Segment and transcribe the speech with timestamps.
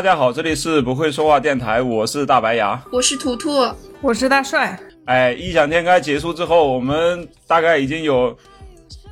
[0.00, 3.50] 大家好，这里是不会说话电台，我是大白牙，我是图图，
[4.00, 4.80] 我是大帅。
[5.04, 8.34] 哎，异想天开结束之后，我们大概已经有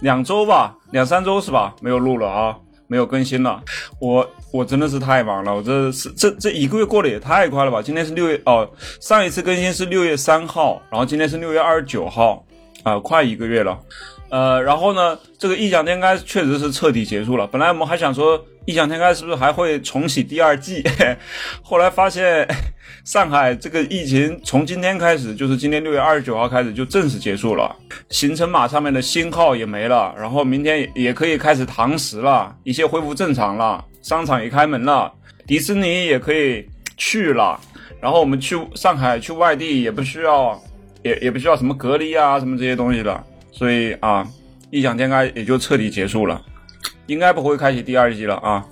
[0.01, 1.77] 两周吧，两三周是吧？
[1.82, 2.56] 没有录了啊，
[2.87, 3.62] 没有更新了。
[4.01, 7.82] 我我真的是太忙了，我这是这这一个月过得也太快了吧？
[7.82, 8.66] 今天是六月哦，
[8.98, 12.43] 上一次更新是六月三号，然后今天是六月二十九号，
[12.82, 13.79] 啊，快一个月了。
[14.30, 17.46] 呃，然后呢，这个异想天开确实是彻底结束了。
[17.46, 20.85] 本来我们还想说，异想天开是不是还会重启第二季？
[21.65, 22.47] 后来发现，
[23.03, 27.75] 上海这个疫情从今天开始，就是今天六月二十九号开始就正式结束了。
[28.11, 35.10] 行程码上面的星号也没了，然后明天也可以开始堂食了，一切恢复正常了，商场也开门了，
[35.47, 37.59] 迪士尼也可以去了。
[38.03, 40.63] 然后我们去上海去外地也不需要，
[41.03, 43.25] 也也不需要什么隔离啊什么这些东西了。
[43.51, 44.29] 所以啊，
[44.71, 46.38] 异想天开也就彻底结束了，
[47.09, 48.64] 应该不会开启第二季了啊。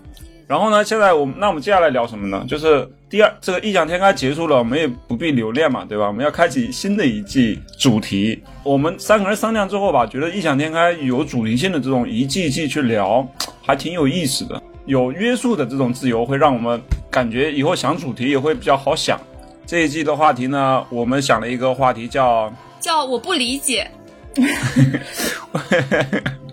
[0.46, 2.46] 然后呢，现在我们那我们接下来聊什么呢？
[2.48, 6.06] 就是第二这个异想天开结束了，我们也不必留恋嘛，对吧？
[6.06, 8.40] 我们要开启新的一季主题。
[8.62, 13.26] 我们三个人商量之后吧，觉得异想天开有主题性的这种一季一季去聊，
[13.60, 14.62] 还挺有意思的。
[14.84, 19.20] 有约束的这种自由，会让我们感觉以后想主题也会比较好想。
[19.66, 23.90] 这一季的话题呢，我们想了一个话题叫叫我不理解。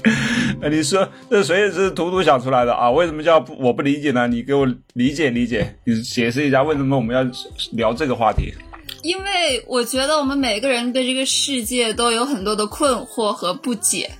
[0.70, 2.90] 你说这谁是图图想出来的啊？
[2.90, 4.28] 为什么叫不我不理解呢？
[4.28, 7.24] 你给我理解理解，你解释一下为什么我们要
[7.72, 8.54] 聊这个话题？
[9.02, 14.12] 因为我觉得我们每个人对这个世界都有很多的困惑和不解，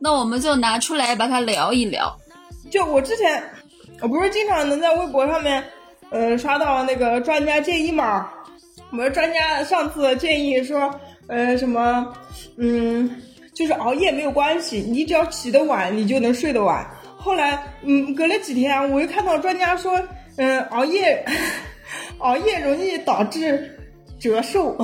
[0.00, 2.18] 那我们就拿出来把它聊一聊。
[2.70, 3.42] 就我之前，
[4.00, 5.64] 我不是经常能在微博上面，
[6.10, 8.28] 呃，刷到那个专家建议吗？
[8.90, 10.94] 我们专家上次建议说。
[11.26, 12.14] 呃，什么，
[12.58, 13.10] 嗯，
[13.54, 16.84] 就是熬夜没有关系，你只要起得晚，你就能睡得晚。
[17.16, 19.98] 后来，嗯，隔了几天，我又看到专家说，
[20.36, 21.24] 嗯，熬夜，
[22.18, 23.78] 熬夜容易导致
[24.18, 24.76] 折寿，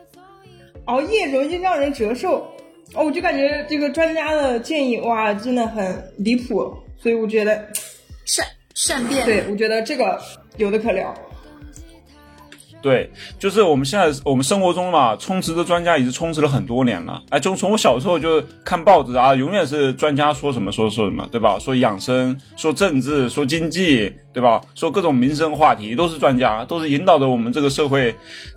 [0.86, 2.46] 熬夜容易让人折寿。
[2.94, 6.72] 哦，我就感觉这个专家的建议，哇，真的很离谱。
[6.96, 7.68] 所以我觉得
[8.24, 10.18] 善善变，对我觉得这个
[10.56, 11.12] 有的可聊。
[12.82, 17.20] 对，就是我们现在我们生活中嘛，充值的专家已经充斥了很多年了。
[17.30, 21.58] 哎，就从我小时候就看报纸啊，永远是专家说什么说说什么，对吧？
[21.58, 24.60] 说养生，说政治，说经济，对吧？
[24.74, 28.14] 说各种民生话题，都是专家，都是引导着我们这个社会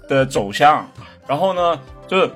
[0.08, 0.88] 的走向。
[1.28, 2.30] 然后呢，就是，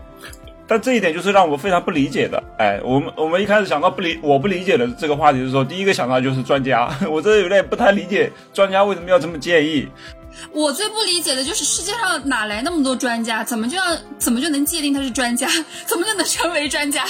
[0.68, 2.42] 但这一点就是让我非常不理解的。
[2.58, 6.90] 哎，我们我们一开始想到不理我不理解的这个话题的时候，第一个想到就是专家。
[7.08, 9.88] 我这有点不太理解专家为什么要这么建议。
[10.52, 13.44] 我最不理解的就是世界上哪来那么多专家？
[13.44, 13.84] 怎么就要
[14.18, 15.48] 怎么就能界定他是专家？
[15.86, 17.04] 怎么就能成为专家？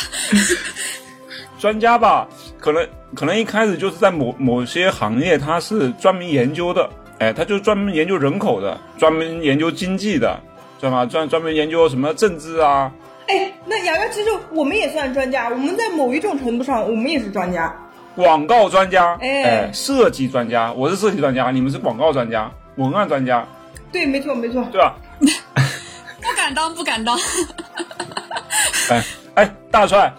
[1.60, 2.28] 专家吧，
[2.60, 6.90] 可能可能一开始就是在某某些行业，他是专门研究的，
[7.20, 10.38] 哎，他就专门研究人口的，专门研究经济的，
[10.80, 11.06] 知道吗？
[11.06, 12.92] 专专门研究什么政治啊？
[13.28, 17.74] 哎，那瑶瑶，其实我们也算专家，我们在某一种程度上，我们也是专家。
[18.16, 22.52] 广告专家，哎，设计专家，我是设计专家，你们是广告专家。
[22.76, 23.46] 文案专家，
[23.92, 24.96] 对，没错，没错，对吧？
[26.22, 27.18] 不敢当，不敢当。
[28.90, 29.04] 哎
[29.36, 30.12] 哎，大帅，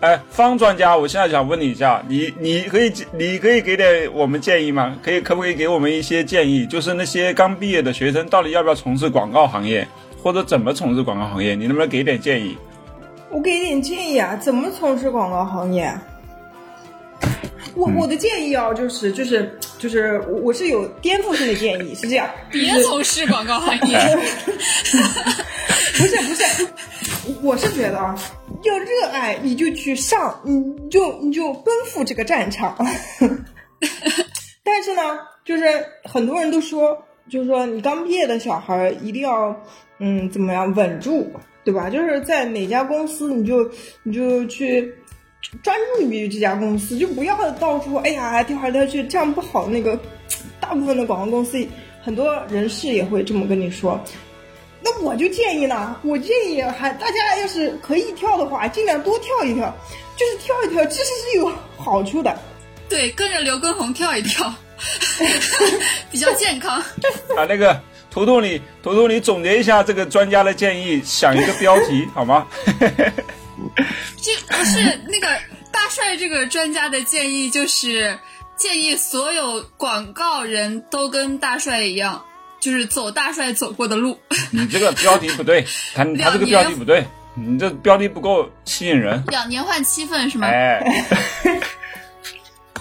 [0.00, 4.96] 哎，方专家，我现在想问你一下，你你可以你可以给点我们建议吗？
[5.02, 6.66] 可以可不可以给我们一些建议？
[6.66, 9.86] 就是那些刚毕业的学生，到底要不要从事广告行业，
[10.22, 11.54] 或者怎么从事广告行业？
[11.54, 12.56] 你能不能给点建议？
[13.30, 15.92] 我给点建议啊，怎么从事广告行业？
[17.76, 23.98] 我我的建议啊，就是就是就是我我是有颠覆性的建议，是这样，别从事广告行业。
[25.98, 26.66] 不是不是，
[27.42, 28.18] 我是觉得啊，
[28.64, 32.76] 要热爱你就去上，你就你就奔赴这个战场。
[34.64, 35.64] 但是呢，就是
[36.04, 36.96] 很多人都说，
[37.30, 39.54] 就是说你刚毕业的小孩一定要
[39.98, 41.30] 嗯怎么样稳住，
[41.64, 41.88] 对吧？
[41.90, 43.70] 就是在哪家公司你就
[44.02, 44.94] 你就去。
[45.62, 49.66] 专注于这家公司，就不要到处哎呀跳来跳去，这样不好。
[49.68, 49.98] 那个
[50.60, 51.66] 大部分的广告公司，
[52.02, 54.00] 很多人事也会这么跟你说。
[54.82, 59.74] 那我就建议呢，我建议还大家要是可以跳的话，尽量多跳一跳，
[60.16, 62.38] 就是跳一跳，其实是有好处的。
[62.88, 64.54] 对，跟着刘畊宏跳一跳，
[66.12, 66.78] 比较健康。
[67.36, 67.80] 啊，那个
[68.10, 72.46] 图图你图图你总结一下这个专家的建议，想一个标题好吗？
[74.22, 75.26] 这不是那个
[75.72, 78.18] 大帅这个专家的建议，就是
[78.56, 82.24] 建议所有广告人都跟大帅一样，
[82.60, 84.18] 就是走大帅走过的路。
[84.50, 89.22] 你这个标题不对，他他这个标题不对，你这标题不够吸引人。
[89.28, 90.46] 两年换七份是吗？
[90.48, 90.80] 哎。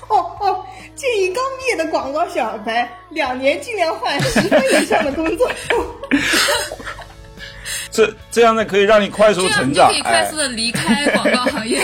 [0.07, 0.63] 哦哦，
[0.95, 5.51] 建议刚毕业的广告小白两年尽量换十份以上的工作。
[7.95, 11.79] 这这样呢可以让你快速成长你可以，快哎速，的离开广告行业。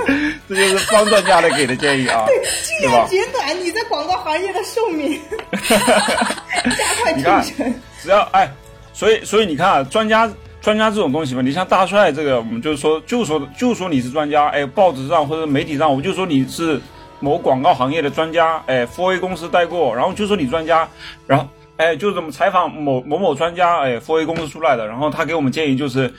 [0.48, 2.26] 这就是方专家的给的建议啊，
[2.62, 2.94] 尽对吧？
[2.96, 5.18] 量减短你在广告行业的寿命，
[5.68, 7.74] 加快你看进程。
[8.02, 8.50] 只要哎，
[8.92, 10.30] 所以所以你看啊，专家
[10.60, 16.78] 专家这种东西嘛，你像大帅这个，我们就是说就说就说你是专家，哎，报纸上或者媒体上，我们就说你是
[17.20, 20.86] 某广告行业的专家，哎，4A 公司带过，然后就说你专家，
[21.26, 26.12] 然后哎，就是怎么采访某某某专家，哎，4A 公司出来的，然后他给我们建议就是，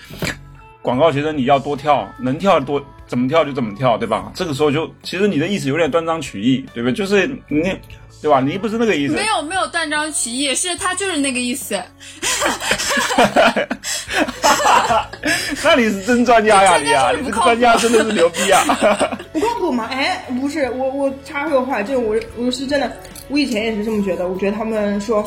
[0.81, 4.31] 广告学生你要多跳，能跳多怎么跳就怎么跳，对吧？
[4.35, 6.93] 这个时候就其实你的意思有点断章取义，对不对？
[6.93, 7.61] 就是你
[8.21, 8.41] 对吧？
[8.41, 11.79] 你不是那个意思，没有没有断章取义，是他就是那个意思。
[15.63, 18.63] 那你是真专家呀，这你啊，你这个专家真的是牛逼啊！
[19.31, 19.87] 不靠谱吗？
[19.91, 22.91] 哎，不是，我我插个话，就我我是真的，
[23.29, 24.27] 我以前也是这么觉得。
[24.27, 25.23] 我觉得他们说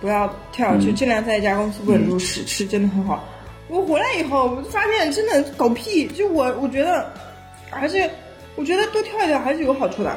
[0.00, 3.22] 不要跳下去，尽量在一家公司稳住是、是真的很好。
[3.68, 6.06] 我回来以后，我就发现真的狗屁。
[6.08, 7.10] 就我我觉得
[7.70, 8.08] 还是，
[8.56, 10.14] 我觉得多跳一跳还是有好处的。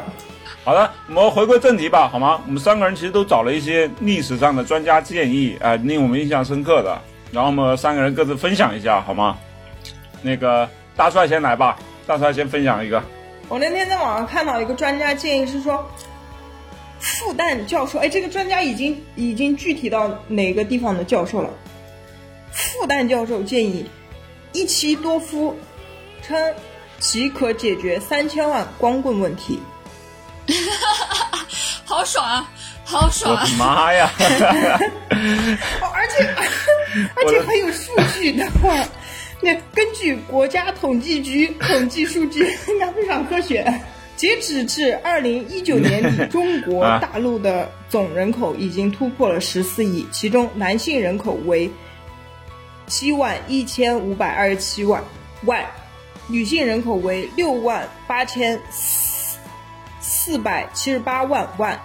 [0.63, 2.41] 好的，我们回归正题吧，好吗？
[2.45, 6.99] 我们三个人其实都找了一些历史上的专家建议，啊、令我们印象深刻的，
[7.31, 9.37] 然后我们三个人各自分享一下，好吗？
[10.21, 13.01] 那个大帅先来吧，大帅先分享一个。
[13.47, 15.89] 我那天在网上看到一个专家建议是说，
[16.99, 21.49] 复旦教授，哎，这个专家已经已经具体到哪个地方的教授了。
[22.51, 23.85] 复旦教授建议，
[24.51, 25.55] 一妻多夫，
[26.23, 26.53] 称
[26.99, 29.59] 即可解决三千万光棍问题。
[31.85, 32.49] 好爽啊，
[32.83, 33.57] 好爽啊我的！
[33.57, 34.11] 妈呀！
[35.81, 36.27] 哦，而且
[37.15, 38.83] 而且还有数据的话，
[39.41, 43.63] 那根据国家统计局统计数据，应该非常科学。
[44.17, 51.69] 截止至二零一九年底，中国大陆的总人口已经突破了十四亿，其中男性人口为
[52.87, 55.03] 七万一千五百二十七万
[55.45, 55.63] 万，
[56.27, 59.37] 女性人口为六万八千四
[60.01, 61.79] 四百七十八万万，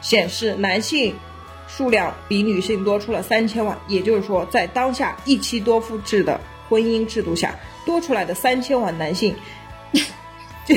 [0.00, 1.12] 显示男性
[1.66, 9.34] 数量比女性多出了三千万，也就是说，在当下一妻多夫制的婚姻制度下，多出来的三千万男性，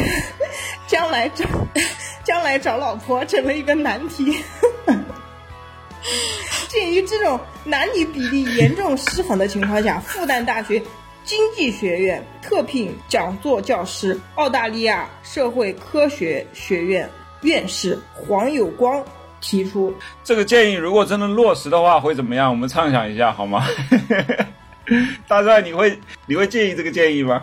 [0.89, 1.45] 将来找
[2.23, 4.35] 将来找老婆成了一个难题。
[6.67, 10.81] 鉴于这种男女比例严重失衡的情况下，复旦大学
[11.23, 17.07] 经济学院特聘讲座教师、澳大利亚社会科学学院
[17.41, 19.03] 院士黄有光
[19.41, 19.93] 提出，
[20.23, 22.49] 这个建议如果真的落实的话，会怎么样？
[22.49, 23.63] 我们畅想一下好吗？
[25.27, 27.41] 大帅，你会你会介意这个建议吗？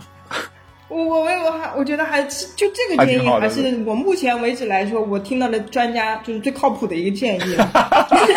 [0.88, 7.68] 我我我我还我觉得还是就这个建议还是我目前为止来说，我听到的专家就是最靠谱的一个建议了。
[8.08, 8.34] 我觉得，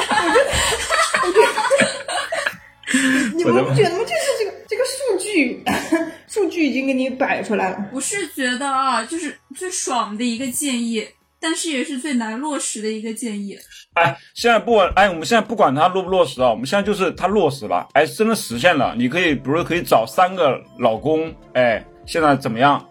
[1.28, 4.00] 我觉得， 你们不觉得吗？
[4.00, 5.64] 就是这个这个数据，
[6.28, 7.86] 数据已经给你摆出来了。
[7.94, 11.06] 我是觉得啊，就是最爽的一个建议，
[11.40, 13.58] 但是也是最难落实的一个建议。
[13.94, 18.96] 哎，现在不管哎，我们现在不管它落不落实啊，我们现在就是它落实了，哎，真的实现了。
[18.98, 22.84] 你可以，比如说可以找三个老公，哎，现在怎么样？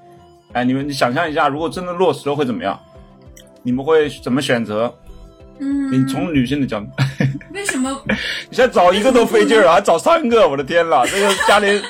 [0.53, 2.79] 哎，你们你想象一下，如果真的落实了会怎么样？
[3.65, 4.95] 你们会怎么选择？
[5.59, 6.87] 嗯，你从女性的角度，
[7.53, 7.91] 为什么？
[8.49, 11.83] 你现在找一个都费劲儿，还找三个，我的天呐， 这个家庭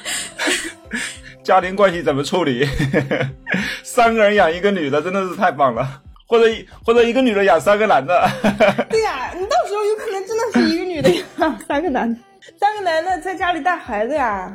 [1.45, 2.67] 家庭关系怎么处理？
[3.83, 6.01] 三个人养一个女的，真的是太棒了。
[6.27, 8.29] 或者一或者一个女的养三个男的，
[8.91, 12.21] 对呀、你到时候有可能真的是一个女的养，三个男的，
[12.59, 14.55] 三个男的在家里带孩子呀。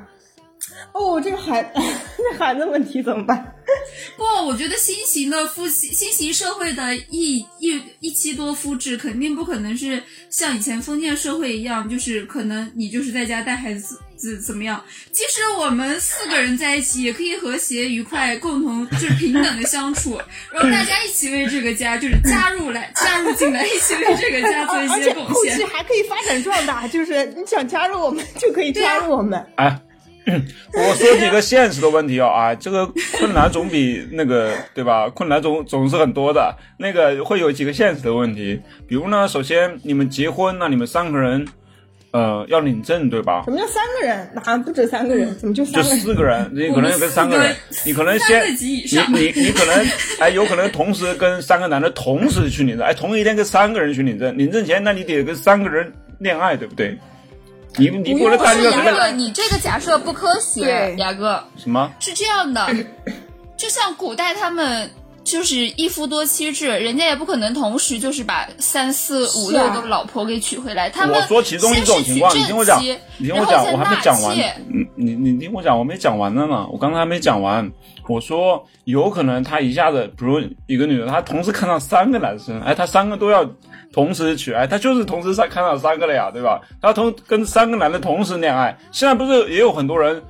[0.91, 3.55] 哦，这个孩 这孩子问题怎么办？
[4.17, 14.83] 不，我觉得新型的夫妻、新型社会的一一一妻多夫制，肯定不可能是像以前封建社会一样，就是可能你就是在家带孩子怎怎么样。
[15.11, 20.19] 即使我们四个人在一起，也可以和谐愉快、共同就是平等的相处，
[20.51, 25.63] 然后大家一起为这个家就是加入来、加入进来，一起为这个家做一些贡献后期。
[25.63, 29.43] 还可以发展壮大，就是你想加入我们就可以加入我们。
[29.55, 29.81] 哎，
[30.73, 32.85] 我说几个现实的问题哦，啊，这个
[33.17, 35.09] 困难总比那个 对吧？
[35.09, 36.55] 困难总总是很多的。
[36.77, 41.45] 那个会有几个现实的问题，比如呢，首先你们结婚那你们三个人，
[42.11, 43.51] 呃，要领证对吧什？
[43.51, 44.29] 么叫三个人？
[44.33, 45.35] 哪不止三个人？
[45.37, 45.99] 怎么就就三个人？
[45.99, 49.85] 四个人，你可能有跟三个人，你可能先你你你可能
[50.19, 56.97] 哎，有可能同时跟三个男的同时去领证，哎，同一天跟三个人去领证，领证前那你得跟三个人恋爱，对不对？
[57.77, 61.43] 你你不能不是单一个这个雅哥，你这个假设不科学对，雅哥。
[61.57, 61.91] 什么？
[61.99, 62.67] 是这样的，
[63.57, 64.89] 就像古代他们
[65.23, 70.91] 就就是一夫多妻制，人家也不可能同时就是把三四五六个老婆给娶回来。
[70.91, 74.61] 他们我说其中一种情况，先是你听我讲娶正妻，你听我讲，我还没讲完然后再纳妾。
[74.71, 77.69] 嗯，你你听我讲，我没讲完呢嘛，我刚才还没讲完。
[78.07, 83.43] 我说有可能他一下子，比如一个女的，她同时看到三个男生，哎，她三个都要
[83.93, 86.59] 同时娶，哎，他就是同时上看到三个了呀，对吧？
[86.81, 90.21] 她同跟三个男的同时恋爱，现在不是也有很多人，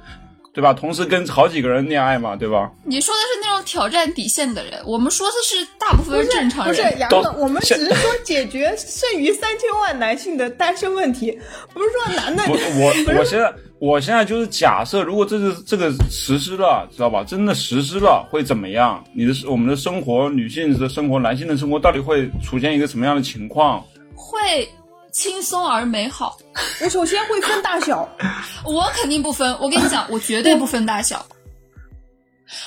[0.54, 0.72] 对吧？
[0.72, 2.72] 同时跟好几个人恋爱嘛，对吧？
[2.84, 11.32] 你说的是那种挑战底线的人，我们说的是大部分正常人不是杨总，我们只是说解决剩余三千万男性的单身问题，
[11.74, 17.24] 不是说男的我我我现在我现在就是假设，如果这是这个实施了，知道吧？
[17.24, 19.04] 真的实施了会怎么样？
[19.14, 23.84] 你的我们的生活，女性的生活，男性的生活，到底会出现一个什么样的情况？
[24.16, 24.70] 会
[25.14, 26.38] 轻松而美好。
[26.82, 28.10] 我首先会分大小，
[28.66, 31.26] 我肯定不分，我跟你讲，我绝对不分大小。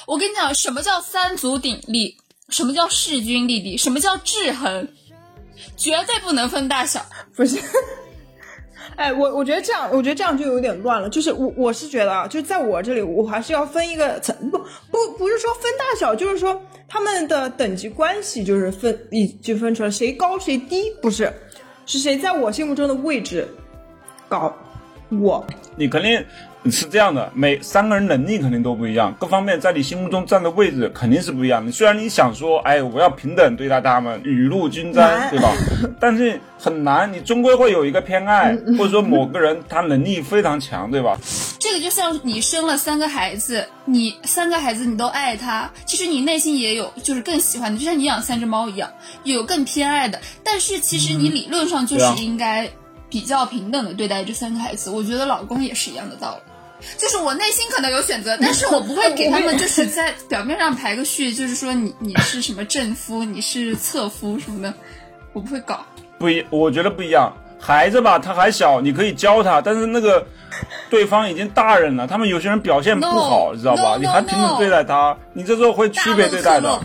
[0.07, 2.17] 我跟你讲，什么叫三足鼎立？
[2.49, 3.77] 什么叫势均力敌？
[3.77, 4.89] 什么叫制衡？
[5.77, 7.05] 绝对不能分大小。
[7.35, 7.61] 不是。
[8.97, 11.09] 哎，我我觉得这样，我觉得这样就有点乱了。
[11.11, 14.59] 就是我我是觉得啊，就是在我这里，我还是要分一个层，不
[14.91, 21.31] 不不是说分大小，就是说他们的等级关系就是分已就分出来谁高谁低，不是，
[21.87, 23.49] 是谁在我心目中的位置？
[24.29, 24.53] 高，
[25.09, 25.47] 我。
[25.77, 26.23] 你肯定
[26.71, 31.71] 是这样的，每三个人能力肯定都不一样，各方面在你心目中占的位置肯定是不一样的。
[31.73, 35.53] 虽然你想说，哎，我要平等对待他们，雨露均沾， 对吧？
[36.01, 41.19] 但是很难，你终归会有一个偏爱， 或者说某个人他能力非常强，对吧？
[41.59, 48.89] 这个就像你生了三个孩子，你三个孩子你都爱他，其实你内心也有就是更喜欢的，就像你养三只猫一样，
[49.25, 50.21] 有更偏爱的。
[50.45, 52.71] 但是其实你理论上就是应该
[53.11, 54.91] 比较平等的对待这三个孩子。
[54.91, 56.53] 我觉得老公也是一样的道理。
[56.97, 64.75] 就是我内心可能有选择， 但是我不会给他们就是在表面上排个序，就是说你你是什么正夫，你是侧夫什么的，
[65.33, 65.85] 我不会搞。
[66.19, 67.33] 不一，我觉得不一样。
[67.59, 70.25] 孩子吧，他还小，你可以教他，但是那个
[70.91, 76.81] 对方已经大人了，他们有些人表现不好 No，知道吧 no，你还平等对待他，你这时候会区别对待的。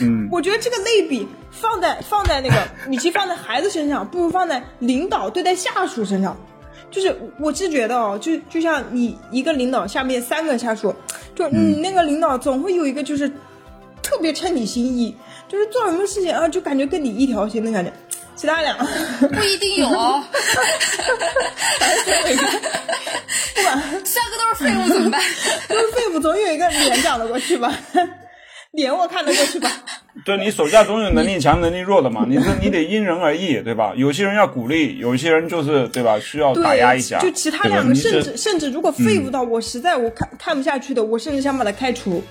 [0.00, 2.56] 嗯，我觉得这个类比放在放在那个，
[2.88, 6.36] 与其放在孩子身上，不如放在领导对待下属身上。
[6.94, 10.94] 就是我是觉得哦，就就像你一个领导下面三个下属，
[11.34, 13.28] 就你那个领导总会有一个就是
[14.00, 15.16] 特别称你心意，
[15.48, 17.92] 就是做什么事情啊，就感觉跟你一条心的感觉。
[18.36, 20.22] 其他俩不一定有哦，
[23.54, 25.20] 不管三个都是废物怎么办？
[25.68, 27.76] 都是废物，总有一个脸长得过去吧，
[28.72, 29.70] 脸我看得过去吧。
[30.24, 33.92] 对你手下总有能力强、能力弱的嘛，你这 你得因人而异，对吧？
[33.96, 36.18] 有些人要鼓励，有些人就是对吧？
[36.20, 37.18] 需要，打压一下。
[37.18, 42.22] 就其他两个，甚至甚至如果废物到我实在我看、看不下去的，我甚至想把他开除，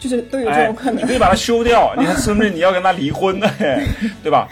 [0.00, 0.96] 就是都有这哎种可，能。
[1.02, 3.48] 你可以把他 休掉，你看是不是你要跟他离婚呢？
[3.58, 3.80] 嘿
[4.22, 4.48] 对吧？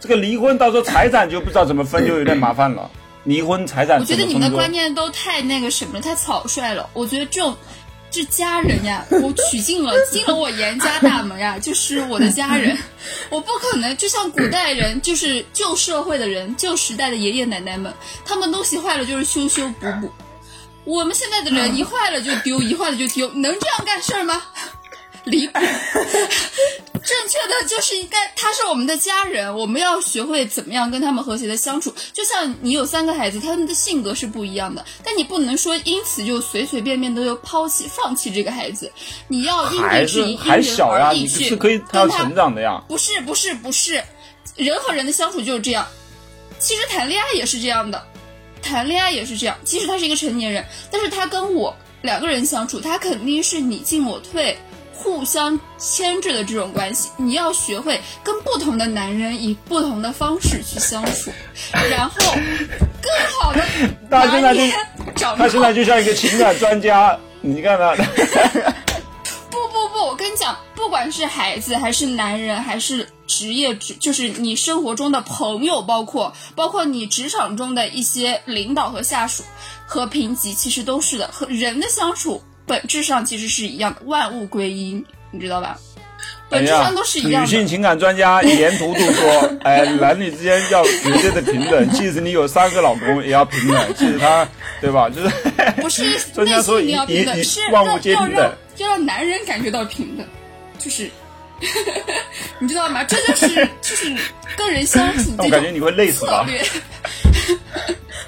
[0.00, 2.90] 这个离婚到时候财产就不知道怎么分，就有点麻烦了。
[3.24, 6.88] 离婚财产我觉得你们的观念都太那个什么了，太草率了。
[6.92, 7.54] 我觉得这种
[8.12, 12.76] 这家人呀， 我娶进了进了我严家大门呀， 就是我的家人，
[13.30, 17.92] 我不可能就像古代人，就是旧社会的人，旧时代的爷爷奶奶们，
[18.24, 20.12] 他们东西坏了就是修修补补。
[20.84, 24.42] 我们现在的人一坏了就丢，一坏了就丢，能这样干事儿吗？
[25.26, 25.60] 离谱！
[27.04, 31.92] 正确的就是应该，他是我们的家人，我们要学会怎么样跟他们和谐的相处。
[32.12, 38.90] 就像你有三个孩子，他们的性格是不一样的，但你不能说因此就随随便便都要抛弃、放弃这个孩子。
[39.28, 42.82] 你要因地制宜、因还人小呀，而异去你是可以他要跟他成长的呀。
[42.88, 44.02] 不是不是不是，
[44.56, 45.86] 人和人的相处就是这样。
[46.58, 48.00] 其实谈恋爱也是这样的，
[48.62, 49.56] 谈恋爱也是这样。
[49.64, 54.56] 即使他是一个成年人，但是他跟我两个人相处，他肯定是你进我退。
[55.02, 61.30] 互相牵制的这种关系，你要学会跟不同的男人以不同的方式去相处，
[61.90, 63.62] 然后更好的
[64.10, 64.74] 他现在就拿捏
[65.16, 67.94] 掌他现在就像一个情感专家，你看他，
[69.50, 79.42] 不不不，我跟你讲，不管是孩子还是男人，还是职业职，就是你生活中的朋友，包括包括你职场中的一些领导和下属
[79.86, 81.28] 和评级，其实都是的。
[81.32, 85.78] 和人的相处本质上其实是一样的，万物归因，你知道吧？
[86.48, 87.40] 本质上都是一样的。
[87.40, 94.48] 女性情感专家沿途都说， 哎，男女之间要绝对的平等，即使你有三个老公也要平等， 即使他，
[94.80, 95.10] 对吧？
[95.10, 95.28] 就是
[95.82, 98.50] 不是 专家内说一心你要平等，一是万物皆平等。
[98.78, 100.26] 要让男人感觉到平等，
[100.78, 101.10] 就是。
[102.58, 103.04] 你知道吗？
[103.04, 104.12] 这就是就是
[104.56, 106.44] 跟人相处这种我感觉你会累死吧？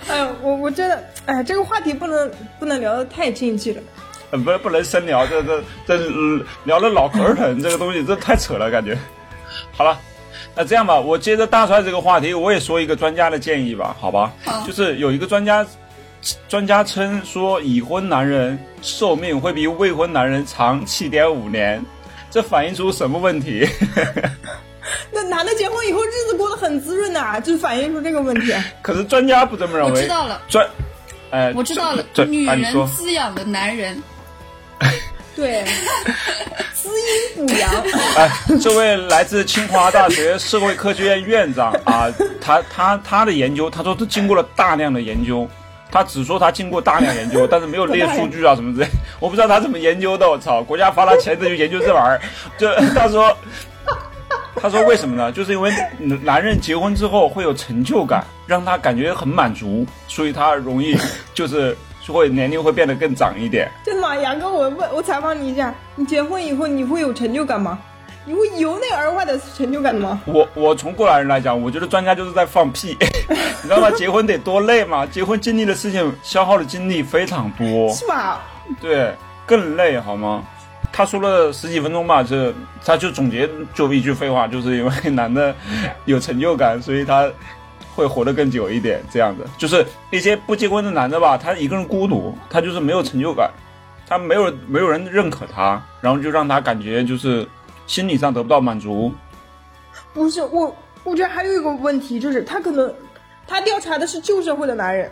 [0.08, 3.82] 哎呦，我我真的，哎，这个话题不能不能聊得太禁忌了。
[4.34, 5.96] 呃不不能深聊，这这这
[6.64, 8.98] 聊的脑壳疼，这个东西这太扯了，感觉。
[9.70, 9.96] 好了，
[10.56, 14.32] 那这样吧，我接着大帅这个话题，我也说一个专家的建议吧，好吧？
[14.44, 15.64] 好就是有一个专家，
[16.48, 21.80] 专家称说已婚男人寿命会比未婚男人长七点五年，
[22.28, 23.64] 这反映出什么问题？
[25.12, 28.52] 那男的结婚以后日子过得很滋润呐、就反映出这个问题。
[28.82, 29.92] 可是专家不这么认为。
[29.92, 30.68] 我知道了，专，
[31.30, 34.00] 哎，我知道了，这女人滋养的男人，
[35.37, 35.64] 对，
[36.73, 36.88] 滋
[37.37, 37.71] 阴补阳。
[38.16, 42.07] 哎，这位来自清华大学社会科学院院长啊，
[42.40, 45.49] 他他他的研究，他说他经过了大量的研究，
[45.90, 48.87] 他只说他经过大量研究，但是没有列数据啊什么之类，
[49.19, 52.21] 我不知道他怎么研究的，我操，国家发他钱他就研究这玩意儿，
[52.59, 53.37] 就他说。
[54.57, 55.31] 他说：“为什么呢？
[55.31, 55.71] 就是因为
[56.23, 60.97] 男人结婚之后会有成就感，让他感觉很满足，所以他容易
[61.35, 61.76] 就是
[62.12, 63.70] 会年龄会变得更长一点。
[63.84, 64.16] 真的吗？
[64.16, 67.78] 杨哥，我问，我采访你一下，你结婚以后你会有成就感吗？
[68.26, 70.20] 你会由内而外的成就感吗？
[70.25, 72.96] 我我从过来人来讲，我觉得专家就是在放屁，
[73.28, 73.90] 你知道吗？
[73.90, 75.04] 结婚得多累吗？
[75.04, 78.40] 结婚经历的事情消耗的精力非常多，是吧？
[78.80, 80.42] 对，更累好吗？
[80.90, 85.54] 他说了十几分钟吧，这他就总结就一句废话，就是因为男的
[86.04, 87.28] 有成就感，所以他
[87.94, 89.02] 会活得更久一点。
[89.10, 93.50] 这样子，就是那些不结婚的男的吧，他一个人孤独，他就是没有成就感，
[94.06, 97.46] 他没有没有人认可他，然后就让他感觉就是
[97.86, 99.12] 心理上得不到满足。
[100.12, 100.74] 不是我，
[101.04, 102.92] 我觉得还有一个问题就是，他可能
[103.46, 105.10] 他调查的是旧社会的男人，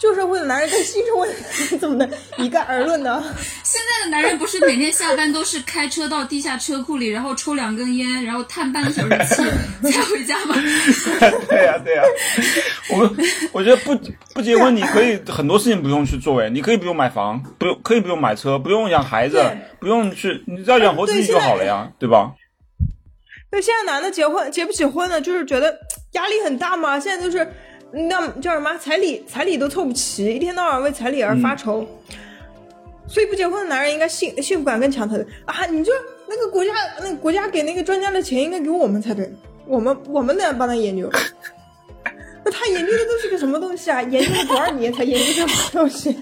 [0.00, 3.22] 旧社会的男人跟新社会的男人怎么能一概而论呢？
[3.62, 10.54] 现在的男人不是每天下班都是开车到地下车库里，然后抽两根烟，然后叹半个小时气才回家吗？
[11.46, 12.02] 对呀、对呀、
[12.92, 13.16] 我
[13.52, 13.94] 我觉得不
[14.32, 19.44] 不结婚，你可以很多事情不用去做，哎，你可以不用买房，不用可以不用买车，不用养孩子，
[19.78, 22.32] 不用去，你只要养活自己就好了呀，对吧？
[23.50, 25.76] 对，现在男的结婚结不起婚呢，就是觉得
[26.12, 26.98] 压力很大嘛。
[26.98, 27.52] 现在就是
[27.92, 31.86] 那叫什么彩礼，彩礼都凑不齐，一天到晚为彩礼而发愁。
[33.08, 35.66] 所以不结婚的男人应该幸幸福感更强才对啊！
[35.66, 35.90] 你就
[36.28, 39.28] 那个国家，那个国家给那个专家的钱应该给我们才对，
[39.66, 41.10] 我们我们得帮他研究。
[42.44, 44.00] 那他研究的都是个什么东西啊？
[44.02, 46.16] 研究了多少年才研究这么东西？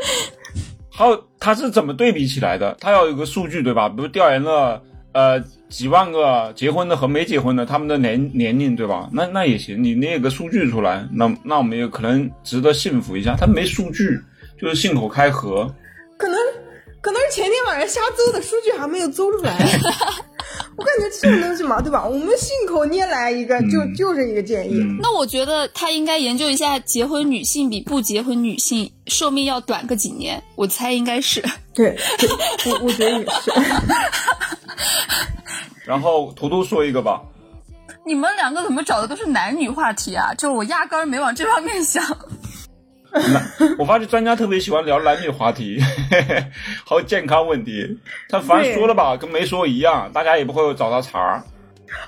[0.92, 2.76] 还有他是怎么对比起来的？
[2.78, 3.88] 他要有个数据对吧？
[3.88, 4.82] 比如调研了
[5.14, 9.08] 呃几万个结婚的和没结婚的他们的年年龄对吧？
[9.12, 13.34] 那那也行，你列个数据出来，那那我们也可能值得信服一下。
[13.34, 14.20] 他没数据，
[14.60, 15.72] 就是信口开河。
[16.18, 16.36] 可能
[17.00, 19.56] 可能是前天晚上瞎诌的数据还没有诌出来。
[20.76, 22.04] 我感觉这种东西嘛，对吧？
[22.04, 24.78] 我们信口拈来一个，就就是一个建议。
[24.80, 31.42] 嗯，那我觉得他应该研究一下，结婚女性比不结婚女性寿命要短个几年，我猜应该是。
[31.74, 32.28] 对，对
[32.70, 33.52] 我我觉得也是。
[35.84, 37.20] 然后图图说一个吧。
[38.06, 40.32] 你们两个怎么找的都是男女话题啊？
[40.34, 42.02] 就我压根儿没往这方面想。
[43.32, 45.78] 那我发现专家特别喜欢聊男女话题，
[46.84, 47.96] 还有健康问题。
[48.28, 51.42] 他反正说了吧，跟没说一样，大家也不会找他茬儿。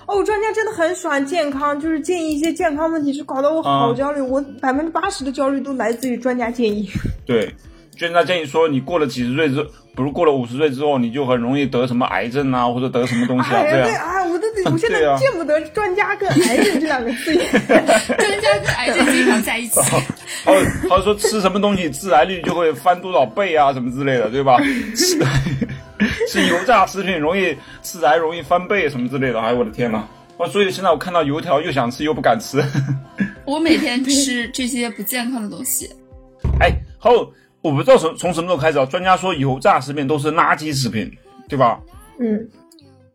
[0.07, 4.21] 哦，专家真的很喜欢健康，就是建议一些健康问题，就搞得我好嗯焦虑。
[4.21, 6.90] 我百分之八十的焦虑都来自于专家建议。
[7.25, 7.55] 对，
[7.96, 14.04] 专家建议说，你过了几十岁之，不是过了五十岁之后，你就很容易得什么癌症啊，或者得什么东西啊，对，对啊。
[14.18, 17.46] 哎，我都得，我现在见不得专家跟癌症这两个字眼。
[17.66, 19.80] 专家跟癌症经常在一起。
[20.44, 24.59] 还有还有说吃什么东西致癌率就会翻多少倍啊，什么之类的，对吧？
[24.94, 25.18] 吃
[26.28, 29.40] 吃油炸食品容易致癌，容易翻倍什么之类的。
[29.40, 30.04] 哎，我的天呐！
[30.37, 32.62] 哦，所以现在我看到油条又想吃又不敢吃。
[33.46, 35.88] 我每天吃这些不健康的东西。
[36.61, 37.32] 哎，还有
[37.66, 41.11] 我不知道从从什么时候开始啊，专家说油炸食品都是垃圾食品，
[41.48, 41.81] 对吧？
[42.20, 42.48] 嗯，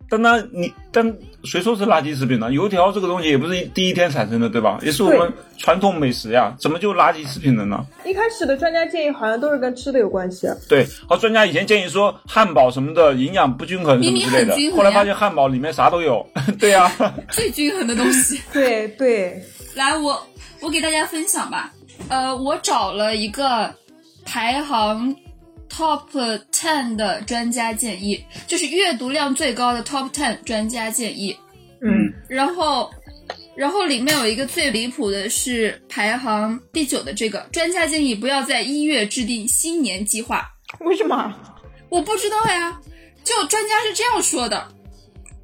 [0.10, 2.52] 但那你但谁说是垃圾食品呢？
[2.52, 4.78] 油条这个东西也不是第一天产生的，对吧？
[4.82, 7.86] 也是我们传统美食呀，怎么就垃圾食品了呢？
[8.04, 10.50] 一开始的专家建议好像都是跟吃的有关系。
[10.68, 16.28] 对，好，专家以前建议说汉堡什么的营养不均衡什么之类的后来发现汉堡里面啥都有。
[16.60, 16.92] 对呀、
[17.32, 18.38] 最均衡的东西。
[18.52, 19.42] 对对，
[19.76, 20.22] 来，我
[20.60, 21.72] 我给大家分享吧。
[22.10, 23.74] 呃，我找了一个
[24.26, 25.16] 排行
[25.70, 26.08] top
[26.52, 31.38] ten 的专家建议，就是阅读量最高的 top ten 专家建议。
[31.82, 32.92] 嗯，然后，
[33.56, 40.48] 然后里面有一个最离谱的是排行第九的这个专家建议，不要在一月制定新年计划。
[40.82, 41.34] 为什么？
[41.90, 42.80] 我不知道呀，
[43.24, 44.68] 就专家是这样说的：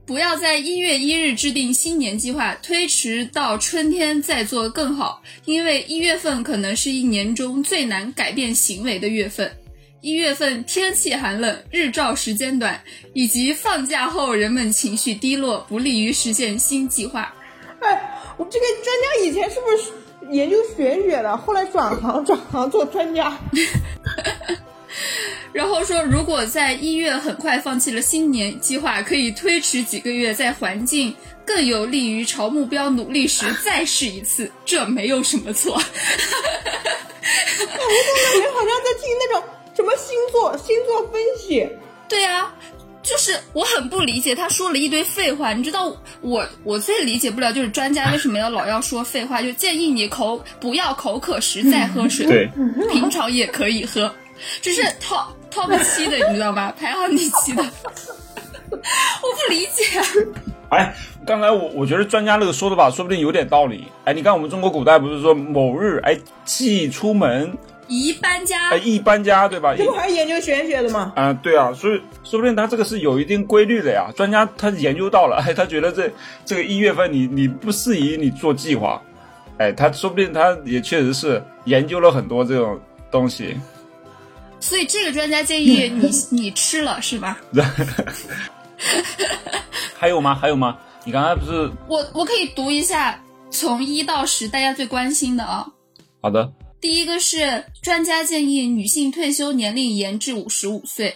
[0.08, 9.52] 不要在一月一日制定新年计划，推迟到春天再做更好，因为一月份可能是一年中最难改变行为的月份。
[10.00, 12.82] 一月份天气寒冷，日照时间短，
[13.14, 17.36] 以及放假后人们情绪低落，不利于实现新计划。
[17.82, 19.92] 哎，我这个专家以前是不是
[20.34, 21.36] 研究玄学的？
[21.36, 23.38] 后来转行转行做专家。
[25.58, 31.12] 然后说，如果在一月很快放弃了新年计划，可以推迟几个月，在环境
[31.44, 35.74] 更有利于朝目标努力时再试一次， 这没有什么错。
[35.74, 35.90] 我感
[38.40, 39.44] 觉好像在听那种
[39.76, 41.68] 什么星座星座分析。
[42.08, 42.54] 对啊，
[43.02, 45.54] 就是我很不理解，他说了一堆废话。
[45.54, 45.92] 你知道
[46.22, 52.48] 我我最理解不了就是专家为什么要老要说废话，就建议你口不要口渴时再喝水， 对，
[52.92, 54.14] 平常也可以喝。
[54.62, 56.74] 只是 top top 七的，你知道吧？
[56.80, 60.00] 排行第七的，我不理解。
[60.70, 60.94] 哎，
[61.26, 63.86] 刚才我我觉得专家那个说的吧，说不定有点道理。
[64.04, 67.58] 哎，你看我们中国古代不是说某日哎忌出门
[67.88, 69.74] 宜搬家，哎宜搬家对吧？
[69.78, 71.14] 这不还是研究玄学的吗？
[71.16, 74.12] 啊，对啊，所以说不定他这个是有一定规律的呀。
[74.14, 76.12] 专家他研究到了，哎，他觉得这
[76.44, 79.02] 这个一月份你你不适宜你做计划，
[79.58, 82.78] 哎，他说不定他也确实是研究了很多这种
[83.10, 83.58] 东西。
[84.60, 87.40] 所以这个专家建议你你吃了是吧？
[89.98, 90.36] 还有吗？
[90.36, 90.78] 还有吗？
[91.04, 95.66] 你刚才不是我我可以读一下从一到十大家最关心的啊。
[96.22, 96.52] 好的。
[96.80, 101.16] 第一个是专家建议女性退休年龄延至五十五岁。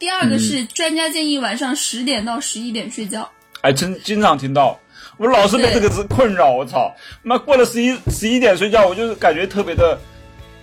[0.00, 3.30] 第二个是专家建议晚上十点到十一点睡觉。
[3.60, 4.76] 哎，经经常听到，
[5.16, 6.50] 我老是被这个字困扰。
[6.50, 9.96] 我操，妈过了十一十一点睡觉，我就感觉特别的，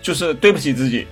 [0.02, 1.08] 就是对不起自己。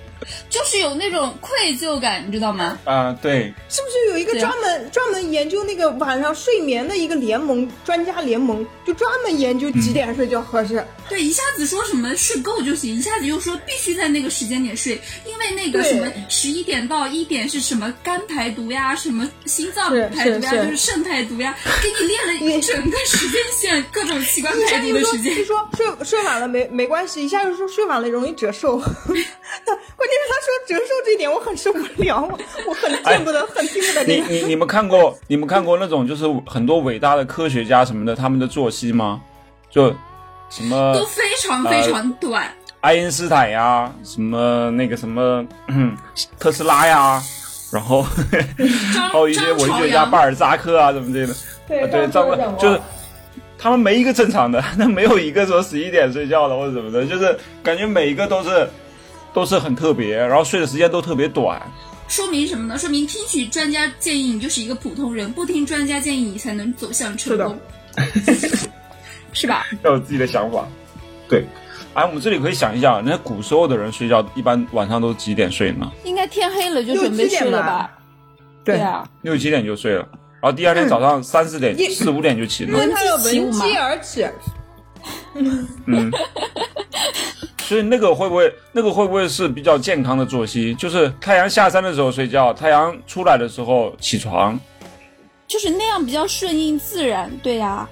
[0.48, 2.78] 就是有那种愧疚感，你知道吗？
[2.84, 3.52] 啊，对。
[3.68, 10.84] 是不是有一个专门专门研究那个晚上睡眠的一个联盟专家联盟，就专门研究几点睡觉合适？
[11.08, 25.36] 对，一下子说什么睡够就行，一下子又说必须在那个时间点睡，因为那个什么十一点到一点是什么肝排毒呀，什么心脏排毒呀，就是肾排毒呀，给你列了一整个时间线，各种器官排毒的时间。
[25.36, 28.82] 就说睡睡晚了没没关系，一下又说睡晚了容易折寿。
[29.96, 34.04] 关键是他说折寿这一点我很受不了，我我很见不得，很听不得。
[34.04, 39.20] 你你你们看过你们看过那种就是很多伟大的科学家什么的他们的作息吗？
[39.70, 39.88] 就
[40.48, 42.46] 什么都非常非常短。
[42.80, 45.44] 爱因斯坦呀，什么那个什么
[46.38, 47.20] 特斯拉呀，
[47.72, 48.02] 然后
[49.12, 51.34] 还有一些文学家巴尔扎克啊什么之类的。
[51.66, 52.80] 对对，张就是
[53.58, 58.68] 他们没一个正常的，那没有一个说十一点睡觉的或者怎么的，就是感觉每一个都是。
[59.38, 61.62] 都是很特别，然后睡的时间都特别短，
[62.08, 62.76] 说明什么呢？
[62.76, 67.56] 说明听取专家建议你就是一个普通人，不听专家建议你才能走向成功，
[69.32, 69.64] 是 吧？
[69.84, 70.66] 要有自己的想法，
[71.28, 71.44] 对。
[71.94, 75.88] 哎，我们这里可以想一想，那古时候的人睡觉一般晚上都几点睡呢？
[76.02, 77.96] 应该天黑了就准备睡了吧？
[78.64, 80.04] 对啊，六七点就睡了，
[80.42, 84.26] 然后第二天早上三四点、四五点就起了，因为他要闻鸡而起。
[85.86, 86.10] 嗯。
[87.68, 90.74] 所以那个会不会，那个会不会是比较健康的作息？
[90.76, 94.58] 就是太阳下山的时候睡觉，太阳出来的时候起床，
[95.46, 97.86] 就是那样比较顺应自然，对呀。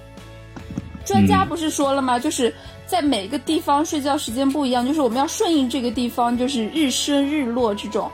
[1.05, 2.19] 专家不是说了吗？
[2.19, 2.51] 就是
[2.87, 8.11] 在每个地方睡觉时间不一样，就是我们要顺应这个地方，就是日升日落这种，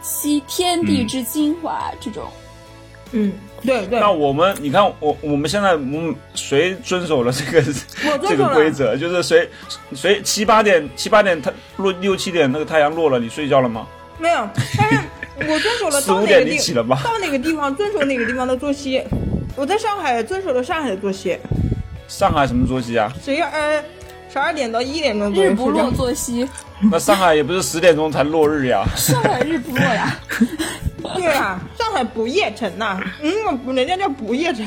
[0.00, 2.24] 吸天地之精华这种。
[2.26, 2.41] 嗯。
[3.64, 7.62] 对对，那我们你看我我们现在嗯谁遵守了这个
[8.26, 8.96] 这个规则？
[8.96, 9.48] 就是谁
[9.94, 13.86] 谁七八点七八点太落六七点那个太阳落了，你睡觉了吗？
[14.18, 14.98] 没有，但是
[15.38, 16.00] 我遵守了。
[16.02, 17.00] 四五点你起了吗？
[17.04, 19.02] 到哪个地方遵守哪个地方的作息？
[19.54, 21.38] 我在上海遵守了上海的作息。
[22.08, 23.12] 上海什么作息啊？
[23.24, 23.82] 十二
[24.32, 26.48] 十二点到一点钟日不落作息。
[26.90, 28.84] 那上海也不是十点钟才落日呀？
[28.96, 30.18] 上海日不落呀。
[31.14, 34.66] 对啊，上海不夜城呐，嗯，人家叫不夜城。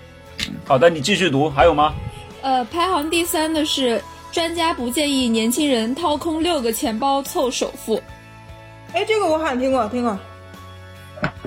[0.64, 1.94] 好的，你继续读，还有吗？
[2.42, 8.00] 呃，排行第三的是专家不建议年轻人掏空六个钱包凑首付。
[8.92, 10.18] 哎，这个我好像听过，听过。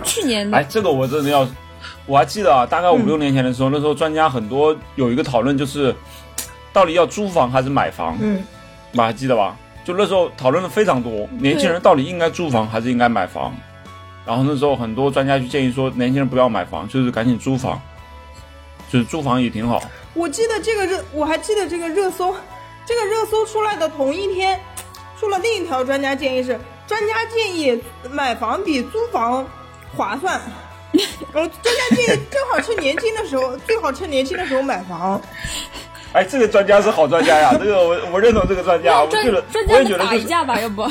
[0.04, 0.58] 去年的。
[0.58, 1.48] 哎，这个我真的要，
[2.06, 5.96] 我还记得啊，大概五六年前的时候，那时候专家很多有一个讨论，就是
[6.74, 8.18] 到底要租房还是买房？
[8.20, 8.44] 嗯，
[8.96, 9.56] 我还记得吧？
[9.86, 13.56] 就那时候讨论的非常多，年轻人到底应该租房还是应该买房？
[14.30, 17.82] 然后那时候很多专家就建议说，年轻人不要买房，就是赶紧租房，
[18.88, 19.82] 就是租房也挺好。
[20.14, 22.36] 我记得这个热，我还记得这个热搜，
[22.86, 24.60] 这个热搜出来的同一天，
[25.20, 29.44] 出了另一条专家建议是，专家建议买房比租房
[29.98, 30.40] 划算。
[31.34, 35.20] 然后专家建议正好趁年轻的时候，最好趁年轻的时候买房。
[36.14, 40.88] 哎，这个专家是好专家呀，这个我我认同这个专家，我觉得我也觉得打一架吧，要不。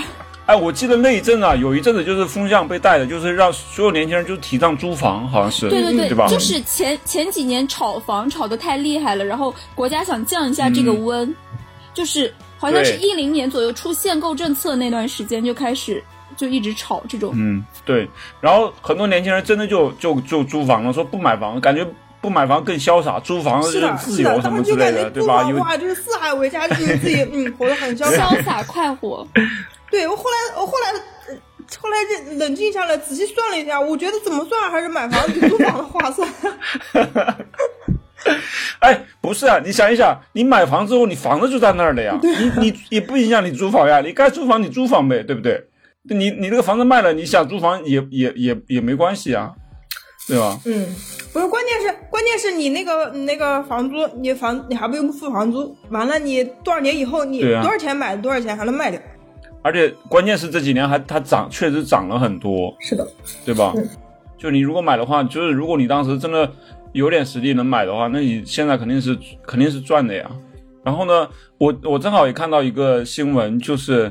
[0.49, 6.27] 哎，我记得那一阵啊，有一阵子就是风向被带的，就是让所有年轻人就提倡租房，好像是，对对对吧？
[6.27, 11.37] 就是前前几年炒房炒的太厉害了，然后国家想降一下这个温，
[11.93, 16.03] 就是好像是一零年左右出限购政策那段时间就开始
[16.35, 17.35] 就一直炒这种。
[17.37, 18.09] 嗯，对。
[18.41, 21.87] 然后很多年轻人真的就就就租房了，说不买房，感觉
[22.23, 23.79] 不买房更潇洒，租房自
[24.23, 25.47] 由什么之类的，对吧？
[25.59, 29.29] 哇，就是四海为家，就是自己嗯活得很潇洒、潇洒快活。
[29.91, 30.93] 对我后来，我后来，
[31.79, 36.29] 后来这冷静下来，仔细算了一下，我觉得怎么算还是买房比租房划算。
[38.81, 45.65] 哎，不是啊，你想一想，你买房之后，你房子就在那儿了呀，你你也不影响你租房呀，你该租房你租房呗，对不对？
[46.11, 49.53] 你你那个房子卖了，你想租房也也也也没关系啊，
[50.27, 50.59] 对吧？
[50.65, 50.87] 嗯，
[51.33, 59.01] 不是，关键是关键是你那个你那个房租，你房你还不用付房租，完了你多少年以后你多少钱买的多少钱还能卖掉。
[59.69, 62.75] 而且关键是这几年还它涨，确实涨了很多。
[62.81, 63.07] 是的，
[63.45, 63.75] 对吧？
[64.39, 66.51] 就你如果买的话，就是如果你当时真的
[66.93, 69.15] 有点实力能买的话，那你现在肯定是
[69.47, 70.31] 肯定是赚的呀。
[70.83, 71.29] 然后呢，
[71.59, 74.11] 我我正好也看到一个新闻，就是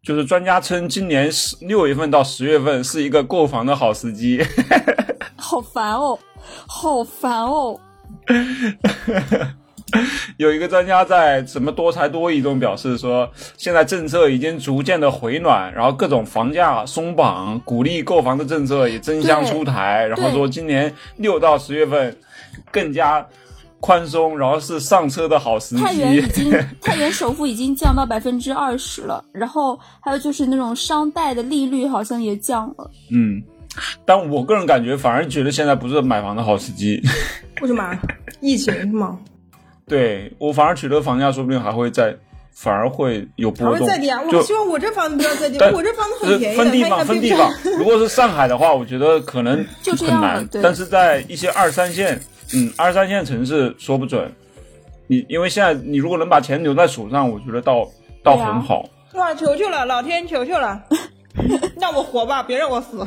[0.00, 4.40] 就是专家称今年十六月份到十月份是一个购房的好时机。
[5.34, 6.16] 好烦哦，
[6.68, 7.80] 好烦哦。
[10.38, 22.16] 有一个专家在什么多才多艺中表示说，现在政策已经逐渐的回暖，然后各种房价松绑、鼓励购房的政策也争相出台，然后说今年六到十月份
[22.72, 23.24] 更加
[23.78, 25.82] 宽松，然后是上车的好时机。
[25.82, 32.90] 太原已经 太原首付已经降到百分之二十了，然后还有就是那种商贷的利率好像也降了。
[33.12, 33.40] 嗯，
[34.04, 37.00] 但我个人感觉反而觉得现在不是买房的好时机。
[37.60, 37.96] 为什么？
[38.40, 39.18] 疫情是吗？
[39.86, 42.14] 对我反而取得房价说不定还会再，
[42.54, 43.86] 反而会有波动。
[43.86, 45.60] 再跌，我希望我这房子不要再跌。
[45.72, 47.52] 我这房子很便宜分地方，分地方。
[47.76, 49.64] 如果是上海的话，我觉得可能
[49.98, 50.48] 很难。
[50.62, 52.18] 但是在一些二三线，
[52.54, 54.32] 嗯，二三线城市说不准。
[55.06, 57.86] 你因为现在你如果能把钱留在手上，我觉得倒
[58.22, 58.88] 倒很好。
[59.12, 60.82] 哇，求求了，老天求求了，
[61.78, 63.06] 让我活吧，别让我死。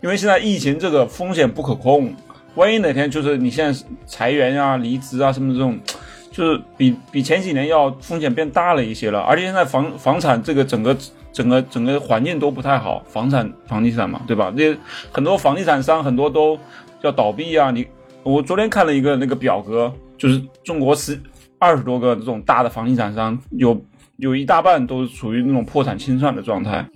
[0.00, 2.14] 因为现在疫情这个风险不可控。
[2.54, 5.78] 万一哪天就是你现在裁员呀、离职啊什么这种，
[6.30, 9.20] 就是比比前几年要风险变大了一些了。
[9.20, 10.96] 而且现在房房产这个整个
[11.32, 14.52] 整个整个环境都不太好，房产房地产嘛，对吧？
[14.54, 14.76] 那
[15.10, 16.58] 很多房地产商很多都
[17.00, 17.70] 要倒闭啊。
[17.70, 17.86] 你
[18.22, 21.20] 我昨天看了一个那个表格，就是中国十
[21.58, 23.80] 二十多个这种大的房地产商，有
[24.16, 26.86] 有一大半都是处于那种破产清算的状态。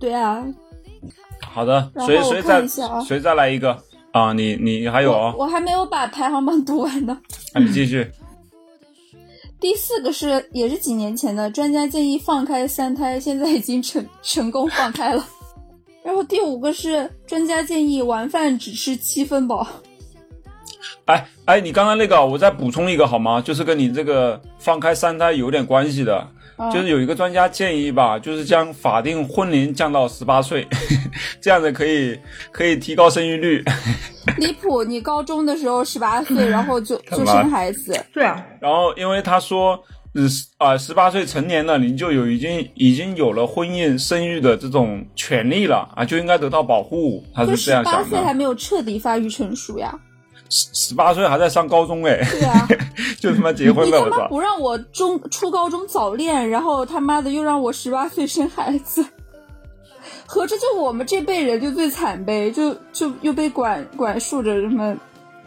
[0.00, 0.42] 对啊。
[1.40, 2.66] 好的，谁谁再
[3.06, 3.76] 谁再来一个。
[4.12, 5.34] 啊，你你还有啊？
[5.36, 7.18] 我还没有把排行榜 读完呢。
[7.54, 8.10] 那你继续。
[9.60, 15.24] 第四个是也是几年前的，专家建议放开三胎，现在已经成成功放开了。
[16.04, 19.66] 然后第五个是专家建议晚饭只吃七分饱。
[21.06, 23.40] 哎哎，你刚刚那个，我再补充一个好吗？
[23.40, 26.26] 就是跟你这个放开三胎有点关系的。
[26.72, 30.66] 就是有一个专家建议吧，就是将法定婚龄降到十八岁，
[31.40, 32.18] 这样子可以
[32.50, 33.64] 可以提高生育率。
[34.38, 34.84] 离谱！
[34.84, 37.98] 你高中的时候十八岁， 然后就就生孩子。
[38.12, 38.44] 对啊。
[38.60, 39.78] 然后因为他说，
[40.14, 47.24] 嗯啊，十八岁成年了，你就有已经已经有了婚姻生育的这种权利了啊，就应该得到保护。
[47.34, 48.04] 他是这样想的。
[48.04, 49.98] 十八岁还没有彻底发育成熟呀。
[50.48, 52.66] 十十八岁还在上高中哎，对啊，
[53.20, 59.04] 就他妈结婚了，你他妈不让我中初高中早恋，然后他妈的又让我十八岁生孩子，
[60.26, 64.96] 合着就我们这辈人就最惨呗，就就又被管管束着什么，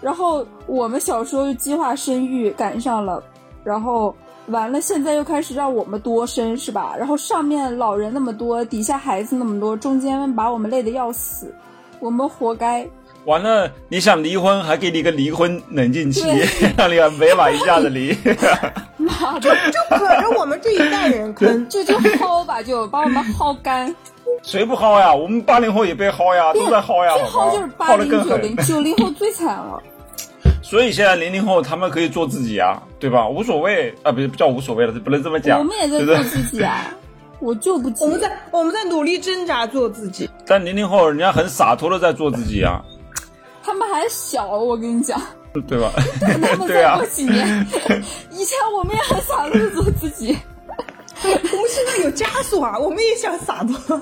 [0.01, 3.23] 然后我们小时候又计划生育赶上了，
[3.63, 4.15] 然后
[4.47, 6.95] 完了现在又开始让我们多生是吧？
[6.95, 11.51] 然后上面老人那么多，底下孩子那么多，中间把我们累得要死，
[11.99, 12.87] 我们活该。
[13.25, 16.21] 完了，你想离婚，还给你个离婚冷静期，
[16.75, 18.17] 让你没法一下子离。
[18.97, 23.93] 妈的，就可着我们这一代人坑，就就薅吧，就把我们薅干。
[24.41, 25.13] 谁不薅呀？
[25.13, 27.13] 我们八零后也被薅呀，都在薅呀。
[27.13, 29.81] 最薅就是八零九零，九零后最惨了。
[30.63, 33.27] 所以现在零零后他们可以做自己啊，对吧？
[33.27, 35.59] 无所谓啊，不是不叫无所谓了，不能这么讲。
[35.59, 36.91] 我们也在做自己啊，
[37.39, 37.91] 我就不。
[38.03, 40.27] 我们在我们在努力挣扎做自己。
[40.47, 42.81] 但零零后人家很洒脱的在做自己啊。
[43.63, 45.21] 他们还小，我跟你讲，
[45.67, 45.91] 对吧？
[46.19, 47.67] 他们再过几年，
[48.31, 50.37] 以前我们也很洒脱做自己，
[51.23, 54.01] 我们现在有枷锁啊，我们也想洒脱。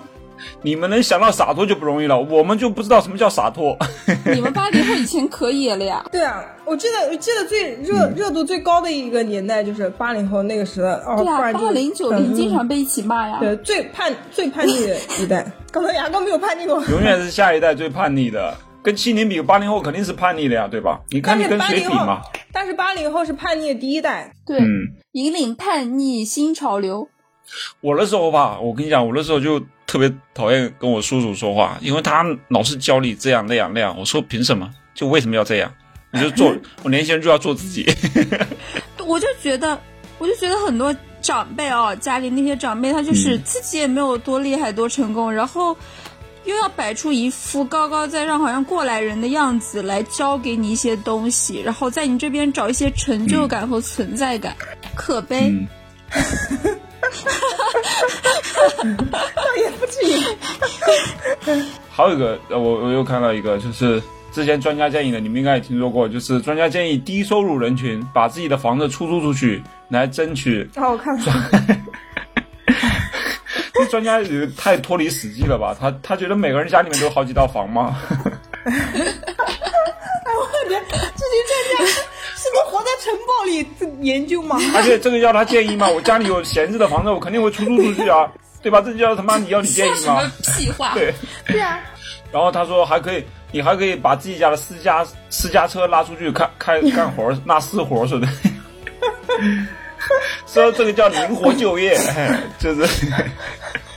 [0.61, 3.77] 你们能想到洒脱就不容易了，我们就不知道什么叫洒脱。
[4.25, 6.05] 你们八零后以前可以了呀。
[6.13, 13.39] 对啊，我记得我记得最热、热度最高的一个年代就是八零后那个时代，哦，对啊，八零九零嗯经常被一起骂呀。
[13.41, 15.45] 对最叛最叛逆的一代。
[15.71, 20.99] 刚才牙膏没有叛逆过，永远是下一代最叛逆的，跟七零比，八零后肯定是叛逆的呀，对吧？
[21.09, 24.33] 你看你跟谁比嘛？，但是八零后是叛逆的第一代。
[24.45, 27.07] 对，嗯，引领叛逆新潮流。
[27.81, 33.95] 我那时候吧，我跟你讲，我那时候就特别讨厌跟我叔叔说话，因为他老是教你这样那样那样。
[33.97, 34.69] 我说凭什么？
[34.93, 35.73] 就为什么要这样？
[36.11, 37.85] 你就做， 我年轻人就要做自己。
[39.05, 39.79] 我就觉得，
[40.17, 45.75] 我就觉得很多长辈哦，家里那些长辈，他就是嗯自己也没有多厉害、多成功，然后
[46.49, 54.55] 又要摆出一副高高在上、好像过来人的样子来教给你一些东西，然后在你这边找一些成就感和存在感，
[54.95, 55.53] 可悲。
[58.83, 59.19] 嗯，倒
[59.57, 60.13] 也不至于。
[61.91, 70.67] 还有一个，呃，我我又看到一个，就是之前专家建议的，你们应该也听说过，就是专家建议低收入人群把自己的房子出租出去，来争取。
[70.75, 71.31] 啊，我看到，
[73.79, 75.75] 这专家也太脱离实际了吧？
[75.79, 77.97] 他他觉得每个人家里面都有好几套房吗？
[78.65, 78.73] 哎，
[80.35, 81.85] 我的这些专家
[82.35, 83.65] 是不活在城堡里
[84.01, 84.57] 研究吗？
[84.75, 85.87] 而且这个要他建议吗？
[85.87, 88.29] 我家里有闲置的房子，我肯定会出租出去啊，
[88.61, 88.81] 对吧？
[88.81, 90.21] 这叫他妈你要你建议吗？
[90.57, 90.93] 屁话？
[90.93, 91.13] 对。
[91.47, 91.79] 对啊，
[92.31, 98.27] 然后他说还可以，你还可以把自己家的私家私家车拉出去开开干活儿，拉私活儿似的。
[100.47, 102.87] 说这个叫灵活就业，哎 就是。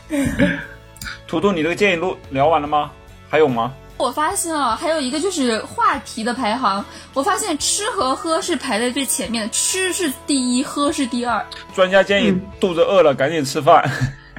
[1.27, 2.91] 图图，你这个建议录聊完了吗？
[3.31, 3.73] 还有吗？
[3.97, 6.85] 我发现啊，还有一个就是话题的排行，
[7.15, 11.43] 我发现吃和喝是排在最前面的，吃是第一，喝是第二。
[11.75, 13.89] 专家建议肚子饿了赶紧吃饭。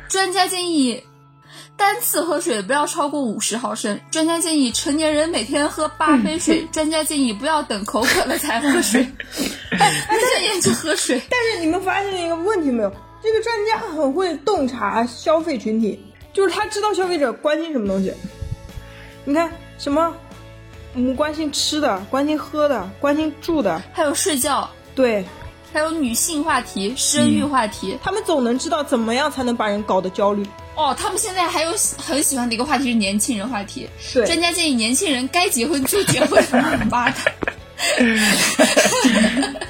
[0.08, 1.04] 专家建议
[1.76, 4.00] 单次喝水不要超过五十毫升。
[4.12, 6.66] 专家建议成年人每天喝八杯水。
[6.72, 9.06] 专家建议不要等口渴了才喝水。
[9.70, 11.22] 专家研究喝水。
[11.30, 12.94] 但是你们发现一个问题没有？
[13.22, 16.00] 这个专家很会洞察消费群体，
[16.34, 18.14] 就是他知道消费者关心什么东西。
[19.26, 20.14] 你看什么，
[20.94, 25.24] 我们关心吃的，关心喝的，关心住的，还有睡觉，对
[25.72, 27.98] 还有女性话题、生育话题。
[28.04, 30.46] 他们总能知道怎么样才能把人搞得焦虑。
[30.76, 33.88] 哦，他们现在还有喜很喜欢的一个话题是年轻人话题。
[34.14, 36.44] 对专家建议年轻人该结婚就结婚。
[36.90, 37.16] 妈的！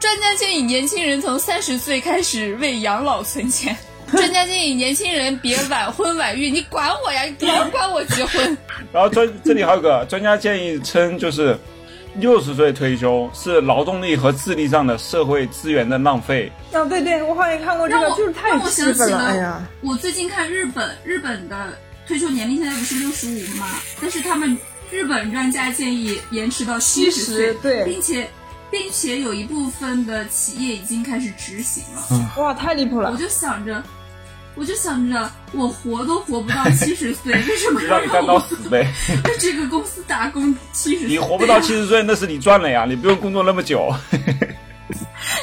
[0.00, 3.76] 专家建议年轻人从三十岁开始为养老存钱。
[4.12, 7.22] 专家建议年轻人别晚婚晚育，你管我呀？
[7.38, 8.58] 你管不管我结婚？
[8.92, 11.56] 然后专这里还有个专家建议称，就是
[12.16, 16.50] 六十岁退休是劳动力和智力上的社会资源的浪费。
[16.72, 21.72] 啊，对对，我好像看过这个，让我就是太让我气愤了，想起了哎呀，我最近看日本，日本的
[22.06, 23.66] 退休年龄现在不是六十五吗？
[24.00, 24.56] 但是他们
[24.90, 28.28] 日本专家建议延迟到七十岁，70对并且
[28.70, 32.32] 并且有一部分的企业已经开始执行了。
[32.36, 33.10] 哇，太离谱了。
[33.10, 33.82] 我就想着，
[34.56, 38.86] 我就想着，我活都活不到 七十岁，为什么要让你干到死呗！
[39.24, 41.06] 在这个公司打工七十？
[41.06, 43.94] 你活不到七十岁，那是你赚了呀，你不用工作那么久。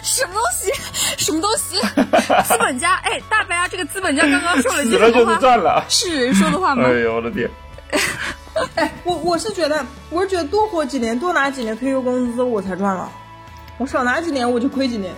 [0.03, 0.71] 什么东西？
[1.17, 1.79] 什么东西？
[2.45, 5.35] 资本家，哎，大白啊，这个资本家刚刚说了句什么话？
[5.39, 5.85] 赚了。
[5.89, 6.83] 是人说的话吗？
[6.85, 7.49] 哎呦我的天！
[8.75, 13.09] 哎，我我是觉得，我是觉得多活几年，多拿几年退休工资，我才赚了。
[13.77, 15.13] 我少拿几年，我就亏几年。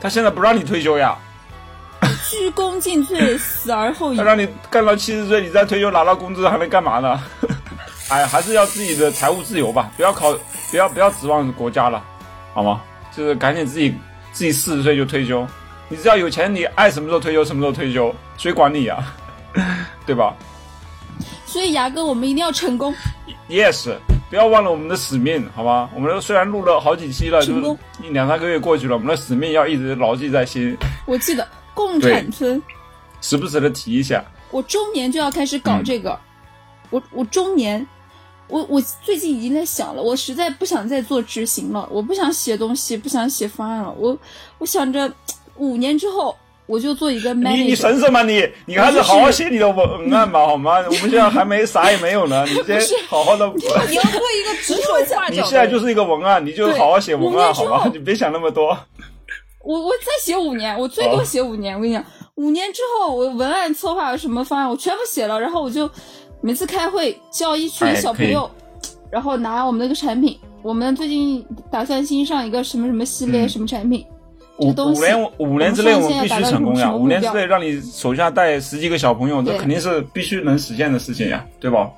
[0.00, 1.16] 他现在不让你退休呀，
[2.30, 4.22] 鞠躬尽瘁，死而后已他。
[4.22, 7.20] 让你干到七十岁，你再退休拿到工资还能干嘛呢？
[8.08, 10.32] 哎，还是要自己的财务自由吧，不要考，
[10.70, 12.02] 不要不要指望国家了，
[12.54, 12.82] 好吗？
[13.16, 13.92] 就是赶紧自己
[14.32, 15.44] 自己四十岁就退休，
[15.88, 19.04] 你只要有钱，你爱什么时候退休什么时候退休，谁管你呀？
[20.06, 20.34] 对吧
[21.46, 22.94] 所以牙哥，我们一定要成功。
[23.48, 23.92] ？Yes，
[24.28, 25.90] 不要忘了我们的使命，好吗？
[25.92, 30.76] 我们虽然录了好几期了，就是一两三个月过去了，我们的使命要一直牢记在心，
[31.06, 31.46] 我记得
[31.80, 32.62] 共产村，
[33.22, 34.22] 时不时的提一下。
[34.50, 36.18] 我中年就要开始搞这个。
[36.90, 37.86] 我我中年，
[38.48, 43.94] 我我最近已经在想了，我实在不想再做执行了，我不想写东西，不想写方案了。
[43.96, 44.16] 我
[44.58, 45.10] 我想着
[45.56, 47.74] 五年之后我就做一个你你。
[47.74, 48.48] 省什么你？
[48.66, 50.78] 你还是好好写你的文案吧，好吗？
[50.78, 53.46] 我们现在还没啥也没有呢， 你先好好的。
[53.56, 53.64] 你
[53.94, 55.34] 要做一个指手画脚。
[55.34, 57.88] 你现在就是一个文案，你就好好写文案好吗？
[57.94, 58.76] 你别想那么多。
[59.62, 61.74] 我我再写五年，我最多写五年。
[61.76, 62.04] 我跟你讲，
[62.36, 65.88] 五年之后我文案策划有什么方案，我全部写了，然后我就
[66.40, 68.50] 每次开会叫一群哎小朋友，
[69.10, 74.04] 然后拿我们那个产品，我们最近打算新上一个什么什么系列、嗯什么产品，
[74.58, 76.94] 五这东西五年五年之内我们必须成功呀！
[76.94, 81.90] 五年之内让你手下带十几个小朋友，这肯定是必须能实现的事情呀，对吧？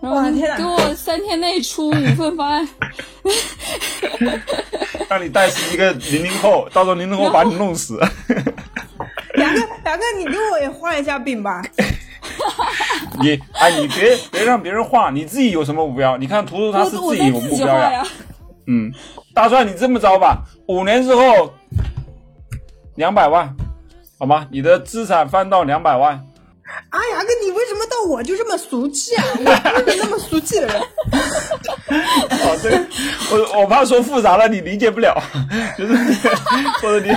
[0.00, 0.20] 然后
[0.56, 2.68] 给我三天内出五份方案，
[5.08, 8.00] 让你带十一个零零后，到时候零零后把你弄死。
[9.36, 11.62] 杨哥，杨哥，你给我也画一下饼吧。
[13.20, 16.16] 你哎，你别别让别人画，你自己有什么目标？
[16.16, 17.92] 你看图图他是自己有目标呀。
[17.92, 18.02] 呀。
[18.66, 18.92] 嗯，
[19.32, 21.54] 大帅，你这么着吧，五年之后
[22.96, 23.54] 两百万，
[24.18, 24.46] 好吗？
[24.50, 26.20] 你的资产翻到两百万。
[26.90, 29.24] 啊，牙哥，你为什么到我就这么俗气啊？
[29.76, 30.76] 我不是那么俗气的人。
[31.88, 32.86] 哦，这个
[33.30, 35.14] 我我怕说复杂了你理解不了，
[35.78, 35.94] 就是
[36.80, 37.10] 或者你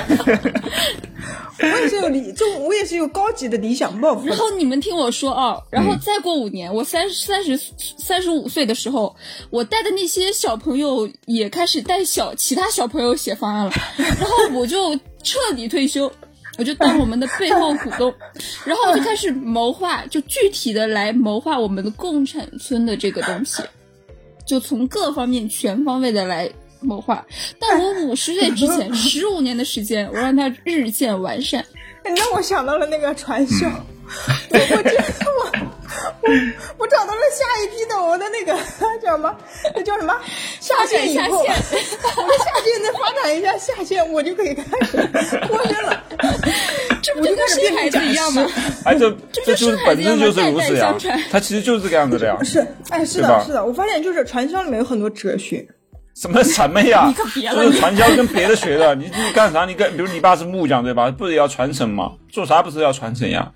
[1.62, 4.38] 我也是有理，就我也是有高级的理想抱负然。
[4.38, 7.60] 后你们听我说啊，然嗯后再过五年，我三三十
[7.98, 9.14] 三十五岁的时候，
[9.50, 16.10] 我带的那些小朋友也开始带小其他小朋友写方案了，然后我就彻底退休，
[16.60, 18.14] 我就当我们的背后股东，
[18.66, 23.64] 然后我就开始谋划，就具体的来谋划我们的共产村的这个东西，
[24.46, 26.48] 就从各方面全方位的来。
[26.82, 27.26] 谋划，
[27.60, 31.62] 但我五十岁之前，十五年的时间，我让它日渐完善。
[32.10, 35.69] 你让我想到了那个传销，我我觉得我
[36.22, 36.30] 我
[36.80, 38.54] 我找到了下一批的我的那个
[39.02, 39.36] 叫什么？
[39.76, 40.16] 那叫什么？
[40.60, 41.64] 下线以后， 我下的
[42.38, 44.98] 下线再发展一下下线，我就可以开始
[45.48, 46.04] 脱身了。
[47.02, 48.46] 这不就跟生孩子一样吗？
[48.86, 52.38] 哎，这这这就是本质就是如此呀代代相传，它其实就是这个样子的呀。
[52.44, 52.60] 是，
[52.90, 55.66] 哎，是的，是的，我发现就是传销里面有很多哲学。
[56.16, 57.06] 什么什么呀？
[57.08, 59.64] 你可别了就是传销跟别的学的，你你干啥？
[59.66, 61.10] 你跟比如你爸是木匠对吧？
[61.10, 62.12] 不是也要传承吗？
[62.30, 63.50] 做啥不是要传承呀？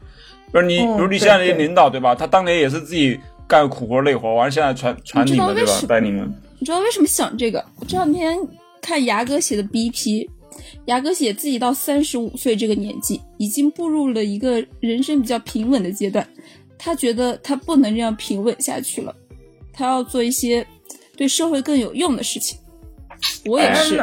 [0.53, 2.13] 比如你，嗯比如你现在的领导对吧？
[2.13, 5.81] 他当年也是自己干苦活累活，完了现在传传你们对吧你知道为什？
[5.81, 6.33] 么带你们。
[6.59, 7.65] 你知道为什么想这个？
[7.79, 8.37] 我这两天
[8.81, 10.29] 看牙哥写的 BP，
[10.85, 16.25] 牙哥写自己到三十五岁这个年纪，已经步入了一个人生比较平稳的阶段，
[16.77, 19.13] 他觉得他不能这样平稳下去了，
[19.73, 20.65] 他要做一些
[21.17, 22.57] 对社会更有用的事情。
[23.45, 24.01] 我也是，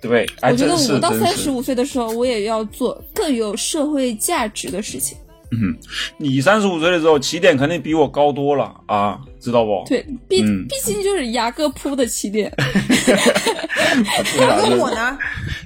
[0.00, 1.10] 对，哎，我觉得我到。
[1.18, 5.16] 三十五岁的时候，我也要做更有社会价值的事情。
[5.52, 5.76] 嗯，
[6.16, 9.84] 你三十五岁的时候起点肯定比我高多了啊，知道不？
[9.88, 12.52] 对，毕、嗯毕竟就是牙哥铺的起点。
[12.56, 15.18] 对啊那我呢？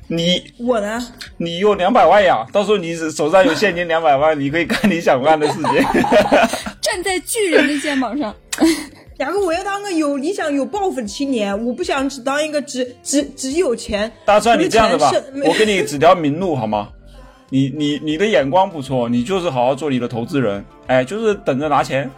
[0.09, 1.07] 你我呢？
[1.37, 5.63] 你有两百万呀，到时候你手上有现金两百万，你可以干你想干的事情。
[6.81, 8.35] 站在巨人的肩膀上，
[9.19, 14.11] 牙哥，我要当个有理想、有抱负的青年，我不想只当一个只只只有钱。
[14.25, 15.13] 大帅，你这样子吧
[15.45, 16.89] 我给你指条明路好吗？
[17.51, 22.11] 你你你的眼光不错，你就是好好做你的投资人，哎，就是等着拿钱，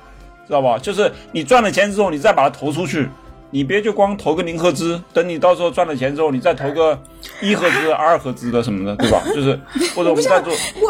[0.46, 0.78] 知道吧？
[0.78, 3.08] 就是你赚了钱之后，你再把它投出去，
[3.50, 6.98] 你别就光投个零赫兹，等你到时候赚了钱之后，你再投个
[7.40, 9.22] 一赫兹、二赫兹的什么的，对吧？
[9.34, 9.58] 就是
[9.94, 10.88] 或者我们再做，我，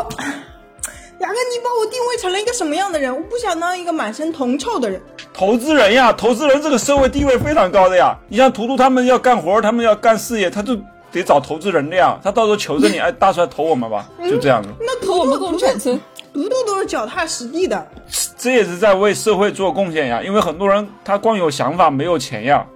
[1.18, 3.14] 雅哥，你把我定位成了一个什么样的人？
[3.14, 5.00] 我不想当一个满身铜臭的人。
[5.32, 8.16] 投资人呀，投资人这个社会地位非常高的呀。
[8.28, 10.78] 你像图图他们要干活，他们要干事业，他就
[11.20, 12.18] 得找投资人的呀。
[12.22, 14.68] 他到时候求着你， 哎，大帅投我们吧，就这样子。
[14.80, 16.00] 那投我们共产村。
[16.32, 17.86] 独独都是脚踏实地的。
[18.36, 20.22] 这也是在为社会做贡献呀。
[20.22, 22.66] 因为很多人他光有想法没有钱呀，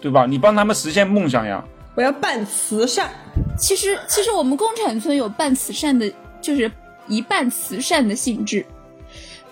[0.00, 0.26] 对吧？
[0.26, 1.64] 你帮他们实现梦想呀。
[1.94, 3.08] 我要办慈善，
[3.56, 6.68] 其实，其实我们共产村有办慈善的，就是
[7.06, 8.66] 一半慈善的性质。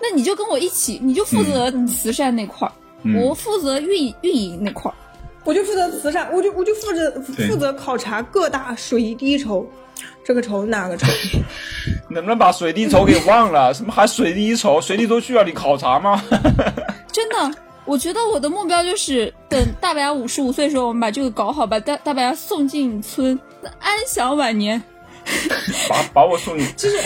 [0.01, 2.73] 那你就跟我一起，你就负责慈善那块儿，
[3.05, 4.95] 嗯我负责运运营那块儿。
[5.45, 9.67] 我就负责慈善，我就我就负责负责考察各大水滴筹，
[10.25, 11.07] 这个筹那个筹。
[12.09, 13.73] 能不能把水滴筹给忘了？
[13.75, 14.81] 什么还水滴筹？
[14.81, 16.23] 水滴筹需要你考察吗？
[17.11, 23.39] 真的，我觉得我的目标就是等大白牙五十五岁的时候，我们把这个搞好，把大大白牙送进村，
[23.81, 24.83] 安享晚年。
[25.89, 26.97] 把把我送你，其实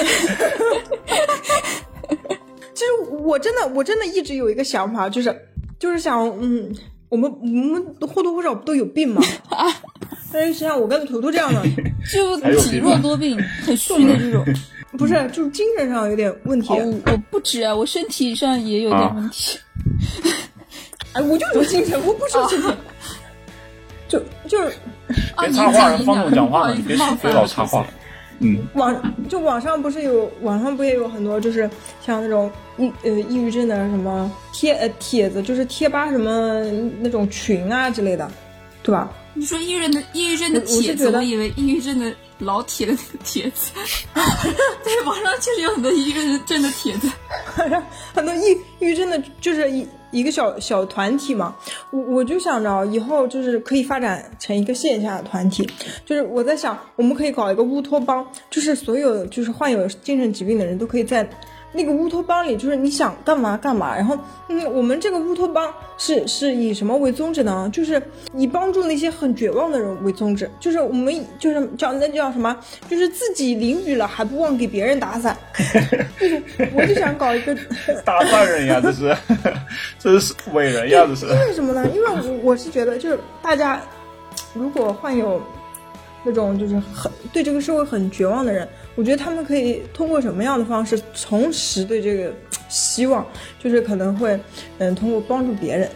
[3.22, 6.74] 我真的我真的一直有一个想法，就是就是想，嗯，
[7.08, 9.22] 我们我们或多或少都有病嘛。
[9.48, 9.66] 啊。
[10.32, 11.62] 但是像我跟图图这样的，
[12.12, 14.44] 就体弱多病、很虚的这种。
[14.98, 16.72] 不是就是精神上有点问题。
[16.72, 19.58] 哦，我我不止啊，我身体上也有点问题。
[21.12, 22.68] 哎，我就说精神，我不说身体。
[24.08, 24.68] 就就是
[25.36, 27.84] 啊，别你插话方讲你讲总讲话你别别冒犯了老插话。
[28.40, 31.68] 嗯，网就网上不是有网上不也有很多就是
[32.04, 36.62] 像那种抑呃抑郁症的什么贴呃帖子，就是贴吧什么
[37.00, 38.30] 那种群啊之类的，
[38.82, 39.10] 对吧？
[39.34, 43.70] 你说抑郁症的抑郁症的帖子，我以为抑郁症的老铁的那个帖子。
[44.82, 47.10] 对，网上确实有很多抑郁症的帖子。
[48.14, 49.86] 很多抑抑郁症的，就是也
[50.16, 51.54] 一个小小团体嘛，
[51.90, 55.68] 我我就想着以后就是可以发展成一个线下的团体，
[56.04, 61.28] 就是我在想，我们可以搞一个乌托邦，就是所有就是患有精神疾病的人都可以在。
[61.72, 63.94] 那个乌托邦里，就是你想干嘛干嘛。
[63.94, 67.68] 然后，嗯，我们这个乌托邦是是以什么为宗旨呢？
[67.72, 68.02] 就是
[68.34, 70.50] 以帮助那些很绝望的人为宗旨。
[70.58, 72.56] 就是我们就是叫那叫什么？
[72.88, 75.36] 就是自己淋雨了还不忘给别人打伞。
[76.18, 76.42] 就是
[76.74, 77.54] 我就想搞一个
[78.04, 79.16] 大善人呀，这是，
[79.98, 81.26] 这是伟人呀，这是。
[81.26, 81.86] 为什么呢？
[81.94, 83.80] 因为我我是觉得，就是大家
[84.54, 85.42] 如果患有
[86.26, 88.68] 那种就是很对这个社会很绝望的人。
[88.96, 92.34] 我觉得他们可以通过什么样的方式重拾对这个
[92.68, 93.24] 希望？
[93.60, 94.38] 就是可能会，
[94.78, 95.88] 嗯，通过帮助别人，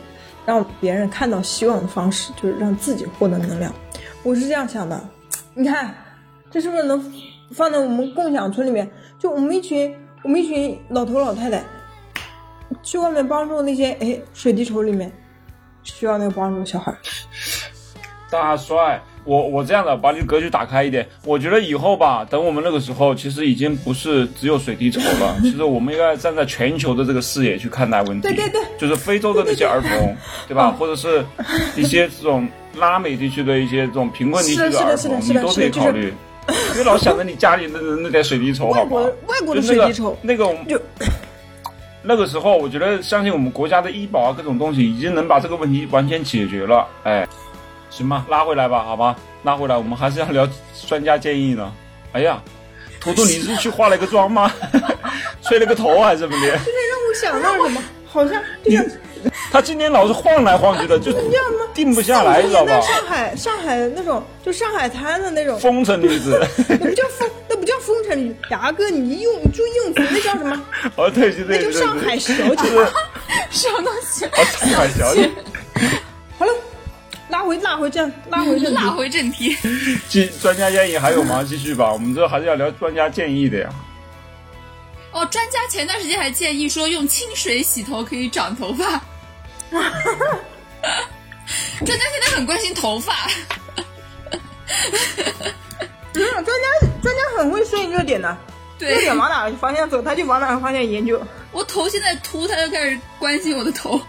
[0.47, 3.75] 让别人看到希望的方式，就是让自己获得能量。
[4.23, 5.03] 我是这样想的。
[5.55, 5.93] 你看，
[6.51, 7.13] 这是不是能
[7.53, 8.89] 放在我们共享村里面？
[9.19, 11.65] 就我们一群，我们一群老头老太太，
[12.83, 15.11] 去外面帮助那些哎水滴筹里面
[15.83, 16.95] 需要那个帮助的小孩。
[18.31, 19.03] 大帅。
[19.25, 28.29] 我我这样的把你的格局打开一点，我觉得以后吧，等我们那个时候，其实已经不是只有水滴筹了， 其实我们应该站在全球的这个视野去看待问题。
[28.29, 30.17] 对对对，就是非洲的那些儿童，
[30.49, 30.71] 对吧？
[30.79, 31.25] 或者是
[31.77, 36.13] 一些这种拉美地区的一些这种贫困地区的儿童，你都可以考虑。
[36.75, 39.03] 别老想着你家里那那点水滴筹，好吧？
[39.29, 40.81] 外国的水滴筹，那个就
[42.03, 46.89] 那个时候，我觉得相信我们国家的医保啊，各种东西已经能把这个问题完全解决了。
[47.05, 47.29] 哎。
[47.91, 50.49] 行吧，拉回来吧，好吧，拉回来，我们还是要聊
[50.87, 51.73] 专家建议呢。
[52.13, 52.41] 哎呀，
[53.01, 54.53] 图图，你是去化了个妆吗？
[55.43, 56.59] 吹了个头还是怎么的？
[56.59, 58.85] 今天让我想到什么，好像就像
[59.53, 61.13] 他今天老是晃来晃去的，就
[61.75, 62.81] 定不下来，知道吧？
[62.81, 68.35] 上海上海那种，就上海滩的那种风尘女子， 那不叫风，那不叫风尘女。
[68.51, 70.63] 牙哥，你用注意用词，那叫什么？
[70.97, 72.69] 哦，对对对，那就上海小姐，
[73.51, 74.25] 什么东西？
[74.27, 75.31] 哦，上海小姐。
[76.39, 76.53] 好了。
[77.31, 79.57] 拉回拉回正拉回正 拉回正题。
[80.09, 81.45] 继专家建议还有吗？
[81.47, 83.69] 继续吧，我们这还是要聊专家建议的呀。
[85.13, 89.01] 哦，专家前段时间还建议说用清水洗头可以长头发。
[89.71, 89.83] 专
[91.99, 93.13] 家现在很关心头发。
[96.13, 98.37] 嗯，专家专家很会顺应热点的，
[98.79, 101.21] 热点往哪个方向走，他就往哪个方向研究。
[101.53, 104.01] 我头现在秃，他就开始关心我的头。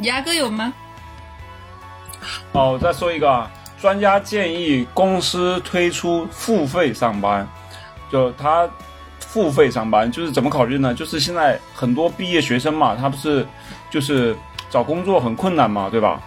[0.00, 0.72] 牙哥有吗？
[2.52, 3.50] 哦，我再说一个啊，
[3.80, 7.46] 专家建议公司推出付费上班，
[8.10, 8.68] 就他
[9.18, 10.92] 付费上班就是怎么考虑呢？
[10.94, 13.46] 就是现在很多毕业学生嘛，他不是
[13.90, 14.36] 就是
[14.68, 16.20] 找工作很困难嘛，对吧？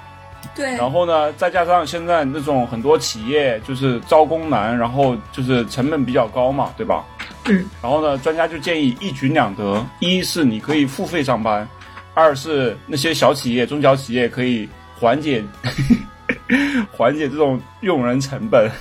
[0.56, 0.76] 对。
[0.76, 7.04] 然后呢，再加上现在那种很多企业就是招工难，然后就是成本比较高嘛，对吧？
[7.46, 7.66] 嗯。
[7.82, 11.68] 然后呢，专家就建议一举两得：一是你可以付费上班，
[12.14, 14.70] 二是那些小企业、中小企业可以
[15.04, 15.43] 缓解。
[16.95, 18.72] 缓解这种用人成本，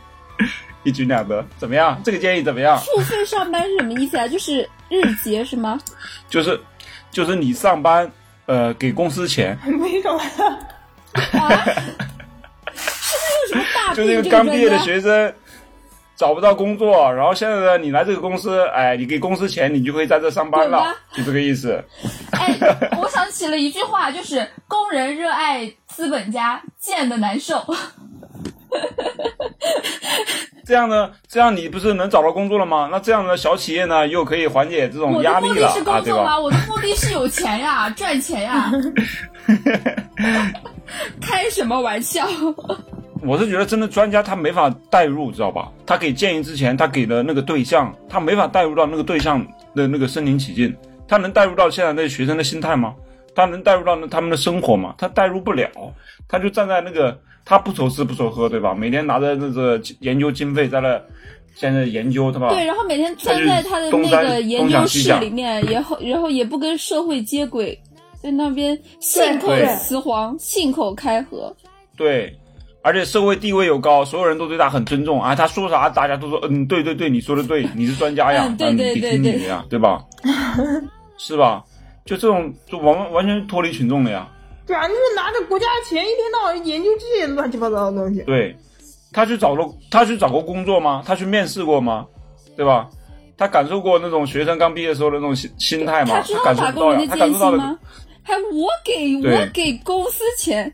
[0.82, 2.00] 一举两得，怎么样？
[2.02, 2.78] 这个建议怎么样？
[2.78, 4.26] 付费上班是什么意思啊？
[4.26, 5.78] 就是日结是吗？
[6.30, 6.58] 就是，
[7.10, 8.10] 就是你上班，
[8.46, 9.58] 呃，给公司钱。
[9.68, 10.16] 没有。
[10.16, 11.64] 啊？
[12.74, 13.94] 是有什么大？
[13.94, 15.34] 就那个刚毕业的学生
[16.18, 21.82] 找不到工作，然后现在呢，你来这个公司，哎，你给公司钱，你就可以在这上班了，就这个意思。
[22.32, 22.54] 哎，
[23.00, 25.72] 我想起了一句话，就是工人热爱。
[25.88, 27.60] 资本家贱的难受，
[30.64, 31.10] 这样呢？
[31.26, 32.88] 这样你不是能找到工作了吗？
[32.92, 36.38] 那这样的小企业呢，又可以缓解这种压力了啊，对吧？
[36.38, 38.70] 我的目的是有钱呀， 赚钱呀，
[41.20, 42.28] 开什么玩笑？
[43.22, 45.72] 我是觉得真的专家他没法代入，知道吧？
[45.86, 49.44] 他给建议之前，他给的那个对象，他没法代入到那个对象
[49.74, 50.74] 的那个身临其境，
[51.06, 52.94] 他能代入到现在那学生的心态吗？
[53.34, 54.94] 他能带入到那他们的生活吗？
[54.98, 55.68] 他带入不了，
[56.26, 58.74] 他就站在那个，他不愁吃不愁喝，对吧？
[58.74, 61.00] 每天拿着那个研究经费在那
[61.54, 62.48] 现在研究，对吧？
[62.50, 67.78] 对，然后每天站在他的那个研究室里面，然后然后也不跟社会接轨，
[68.20, 71.54] 在那边信口雌黄，信口开河。
[71.96, 72.36] 对，
[72.82, 75.34] 而且社会地位又高，所有人都对他很尊重啊。
[75.34, 80.04] 他说啥，大家都说嗯，对对对，你说的对，你是专家呀，嗯对对对对呀，对吧？
[81.18, 81.62] 是吧？
[82.04, 84.28] 就这种，就完完全脱离群众了呀。
[84.66, 88.22] 对啊，你是拿着国家的钱，一天到晚研究这些乱七八糟的东西。
[88.22, 88.56] 对，
[89.12, 91.02] 他去找了，他去找过工作吗？
[91.04, 92.06] 他去面试过吗？
[92.56, 92.88] 对吧？
[93.36, 96.22] 他感受过那种学生刚毕业时候的那种心心态吗？
[96.32, 97.00] 他感受不到呀。
[97.08, 97.78] 他感受到了
[98.22, 100.72] 还我给我给公司钱。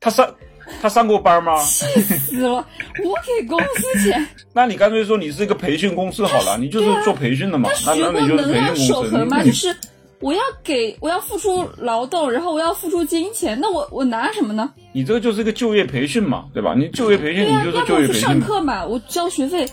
[0.00, 0.26] 他上
[0.80, 1.56] 他上过班吗？
[1.64, 2.66] 气死了！
[3.04, 4.26] 我给公司钱。
[4.52, 7.68] 那你干脆说你是一个培训公司好了，你就是做培训的嘛。
[7.86, 9.24] 那那你就是培训公司。
[9.24, 9.42] 吗？
[9.44, 9.74] 就是。
[10.20, 14.72] 我要给我要付出劳动，然后我要付出金钱，那我我拿什么呢？
[14.92, 16.72] 你这个就是一个就业培训嘛，对吧？
[16.74, 18.22] 你就业培训，你就是就业培训。
[18.22, 19.68] 上课嘛，我交学费，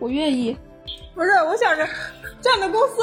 [0.00, 0.56] 我愿意。
[1.14, 1.86] 不是，我想着
[2.40, 2.94] 这样的公司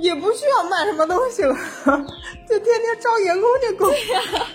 [0.00, 1.54] 也不需要卖什么东西了，
[2.46, 4.46] 就天天招员工就够了。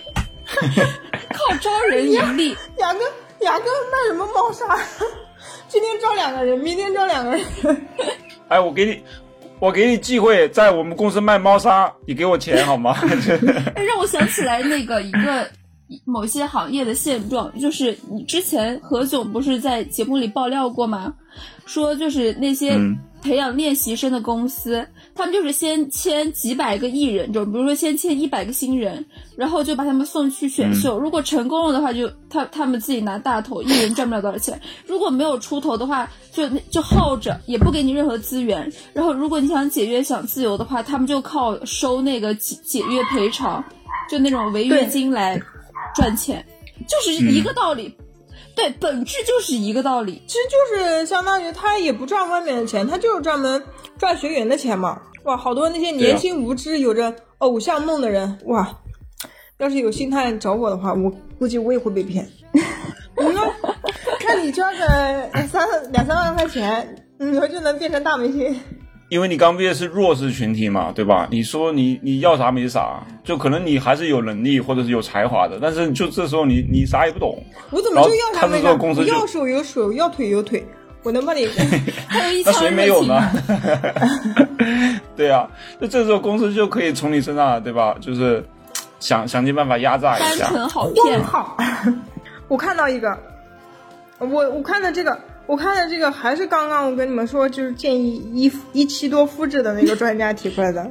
[1.30, 3.00] 靠招人盈利，雅哥，
[3.40, 4.78] 雅哥卖什么猫砂？
[5.68, 7.46] 今天招两个人，明天招两个人。
[8.48, 9.02] 哎，我给你，
[9.60, 12.96] 我给你机会，在我们公司卖猫砂，你给我钱好吗？
[13.76, 15.48] 哎，让我想起来那个一个
[16.04, 21.14] 某些行业的现状，就是你之前何总不是在节目里爆料过吗？
[21.66, 29.04] 说就是那些嗯培养练习生的公司，他们就是先签几百个艺人，就比如说先签一百个新人，
[29.36, 34.56] 然后就把他们送去选秀，如果成功了的话就，他他们自己拿大头，艺人赚不了多少钱；
[34.86, 38.72] 如果没有出头的话，就就耗着，也不给你任何资源。
[38.92, 43.62] 然后如果你想解约想自由的话，他们就靠收那个解解约赔偿，
[44.10, 45.40] 就那种违约金来
[45.94, 46.44] 赚钱，
[46.88, 47.94] 就是一个道理。
[48.60, 50.22] 对，本质就是一个道理。
[50.26, 53.62] 其实就是相当于他也不赚外面的钱，他就是专门
[53.96, 55.00] 赚学员的钱嘛。
[55.24, 58.78] 哇，好多那些年轻无知、有着偶像梦的人，哇，
[59.56, 62.28] 要是有心态找我的话，我估计我也会被骗。
[62.52, 63.42] 你说，
[64.18, 64.78] 看你交个
[65.48, 68.60] 三两三万块钱，你说就能变成大明星？
[69.10, 71.28] 因为你刚毕业是弱势群体嘛，对吧？
[71.30, 77.36] 你说你你要啥没啥，就可能你还是有能力或者是有才华的，但是就这时候你你啥也不懂，
[77.70, 80.64] 我怎么就要他那个这个公司要手有手，要腿有腿？
[81.02, 81.48] 我能帮你。
[82.06, 83.30] 还有一那谁腔热情没有呢？
[85.16, 85.48] 对啊，
[85.80, 87.96] 就这时候公司就可以从你身上，对吧？
[88.00, 88.44] 就是
[89.00, 90.44] 想想尽办法压榨一下。
[90.44, 91.20] 单纯好骗。
[91.24, 91.56] 好，
[92.46, 93.18] 我看到一个，
[94.18, 95.18] 我我看到这个，
[95.50, 100.88] 我看的这个还是刚刚我跟你们说，就是建议一一期多肤质的那个专家提出来的，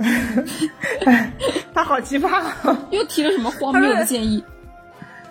[1.73, 2.77] 他好奇葩、啊。
[2.91, 4.43] 又提了什么荒谬的建议？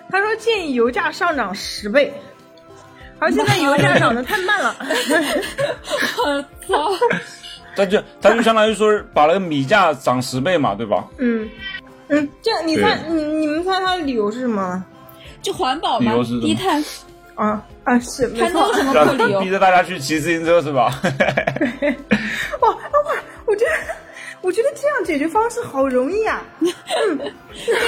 [0.09, 2.11] 他说建议油价上涨十倍，
[3.19, 4.75] 而现在油价涨得太慢了。
[6.25, 6.89] 我操！
[7.75, 11.07] 他就他就相当于说把那个米价涨十倍嘛，对吧？
[11.19, 11.47] 嗯
[12.07, 14.83] 嗯，这你猜你你们猜他的理由是什么？
[15.43, 16.83] 就环保嘛理由是什，么低碳，
[17.39, 18.93] 啊啊是没错还能有。
[18.93, 19.49] 什么破理由逼？
[19.49, 20.93] 着大家去骑自行车是吧？
[22.61, 23.15] 哇啊哇！
[23.45, 23.71] 我觉得
[24.41, 26.43] 我觉得这样解决方式好容易啊。
[26.59, 26.67] 对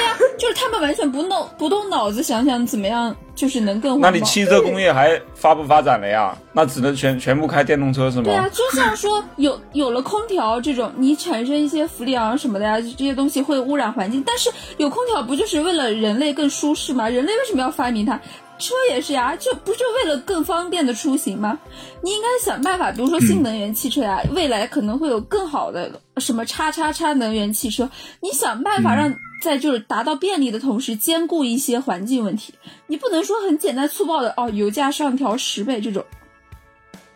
[0.04, 4.10] 呀、就是他们完全不动不动脑子想想怎么样，就是能更环保。
[4.10, 6.36] 那你汽车工业还发不发展了呀？
[6.54, 8.24] 那只能全全部开电动车是吗？
[8.26, 14.24] 对啊，就像说有有了空调这种，你产生一些氟利昂什么的呀，这些东西会污染环境。
[14.26, 17.08] 但是有空调不就是为了人类更舒适吗？
[17.10, 18.20] 人类为什么要发明它？
[18.62, 21.60] 车也是呀，就不就为了更方便的出行吗？
[22.02, 27.90] 你应该想办法，比如说新能源汽车呀，未来可能会有更好的什么叉叉叉能源汽车，
[28.22, 32.54] 你想办法让在就是达到便利的同时兼顾一些环境问题。
[32.88, 36.06] 你不能说很简单粗暴的哦，油价上调十倍这种。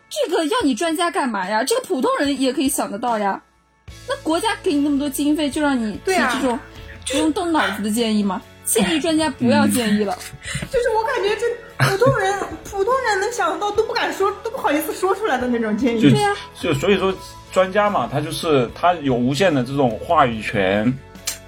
[0.10, 1.64] 这个要你专家干嘛呀？
[1.64, 3.42] 这个普通人也可以想得到呀。
[4.08, 6.60] 那国家给你那么多经费，就让你提这种
[7.08, 8.42] 不用动脑子的建议吗？
[8.66, 10.18] 建议专家不要建议了。
[10.72, 12.34] 就是我感觉这普通人
[12.70, 16.02] 普通人能想到都不敢说，都不好意思说出来的那种建议。
[16.02, 17.14] 对呀就所以说
[17.52, 20.92] 专家嘛，他就是他有无限的这种话语权，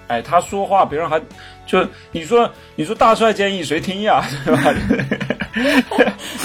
[0.07, 1.21] 哎，他说话别人还
[1.67, 4.73] 就你说你说大帅建议谁听呀，对吧？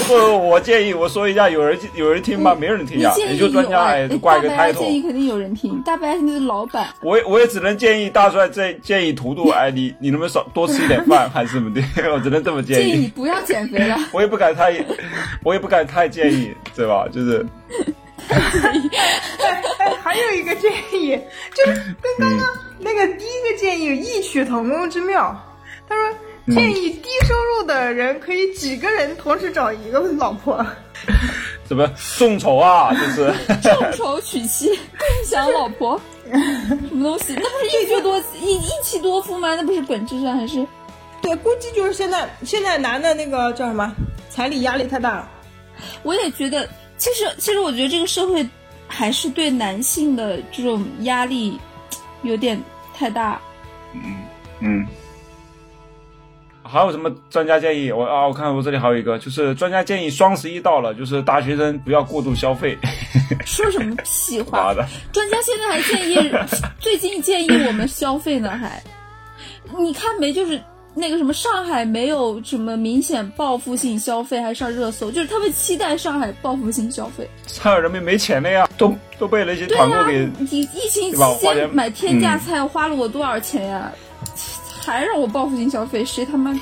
[0.07, 2.55] 或者我建议我说一下，有人有人听吗？
[2.59, 4.93] 没人听呀，也就专家哎挂一个大白 title 建。
[4.93, 11.81] 议肯定有人听，大白是老板，我也我也只能建议大帅这建议图图， 哎，你你能不能少多吃一点饭，还是怎么的？
[12.11, 13.97] 我只能这么建建议你议，不要减肥了。
[14.11, 14.73] 我也不敢太，
[15.43, 17.07] 我也不敢太建议，对吧？
[17.11, 17.45] 就是
[18.29, 21.19] 哎哎，还有一个建议，
[21.53, 22.47] 就是跟刚刚
[22.79, 25.35] 那个第一个建议有异曲同工之妙。
[25.87, 26.17] 他说
[26.55, 30.65] 建议低收入的人可以几个人同时找一个老婆。
[31.67, 35.99] 什么众筹啊，就是众筹娶妻，共享老婆，
[36.29, 36.37] 什
[36.91, 37.33] 么东西？
[37.35, 39.55] 那不是一夫多一一妻多夫吗？
[39.55, 40.65] 那不是本质上还是
[41.21, 43.93] 对，估计就是现在现在男的那个叫什么
[44.29, 45.29] 彩礼压力太大了。
[46.03, 46.67] 我也觉得，
[47.03, 48.47] 其实其实我觉得这个社会
[48.87, 51.59] 还是对男性的这种压力
[52.21, 52.57] 有点
[52.93, 53.41] 太大。
[53.93, 54.15] 嗯
[54.61, 54.87] 嗯。
[56.63, 57.91] 还有什么专家建议？
[57.91, 62.77] 我啊，我看我这里还有一个，就是专家建议双十一到了，就是大学生不要过度消费。
[63.45, 64.73] 说什么屁话
[65.11, 66.31] 专家现在还建议，
[66.79, 68.81] 最近建议我们消费呢，还，
[69.77, 70.31] 你看没？
[70.31, 70.59] 就是
[70.95, 77.27] 那个什么上海没有什么明显报复性消费，还上热搜，就是他们期待上海报复性消费。
[77.47, 83.91] 上海人民没钱了呀，都都被那些团购给你疫情期间买天价嗯菜花了我多少钱呀？
[84.85, 86.53] 还让我报复性消费，谁他妈？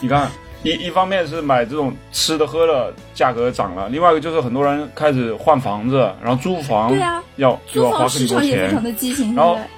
[0.00, 0.28] 你看，
[0.64, 9.68] 一一方面是买这种吃的喝的价格涨了，另外一个就是很多人开始换房子，然后租房，对啊要就租房市场也非常，的激情，现然后在。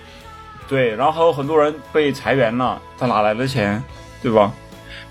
[0.68, 3.82] 对，然后还有很多人被裁员了，他哪来的钱，
[4.22, 4.52] 对吧？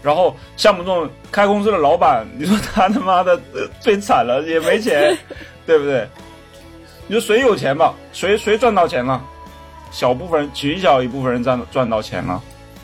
[0.01, 5.15] 然后像我们这种开公司的老板，你说他他妈的呃最惨了，也没钱，
[5.65, 6.07] 对不对？
[7.07, 7.93] 你说谁有钱吧？
[8.11, 9.21] 谁谁赚到钱了？
[9.91, 12.41] 小部分人，极小一部分人赚赚到钱了，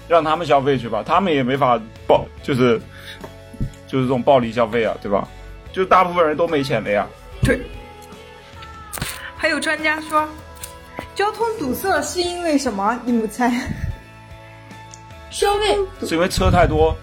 [0.08, 2.80] 让他们消费去吧，他们也没法暴，就是
[3.88, 5.28] 就是这种暴力消费啊，对吧？
[5.72, 7.08] 就大部分人都没钱了呀。
[7.42, 7.60] 对。
[9.38, 10.28] 还有专家说，
[11.16, 13.00] 交通堵塞是因为什么？
[13.06, 13.52] 你们猜？
[15.30, 16.96] 是因为是因为车太多，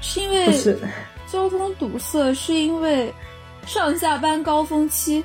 [0.00, 0.78] 是因为不是，
[1.26, 3.12] 交通堵塞，是因为
[3.66, 5.24] 上下班高峰期、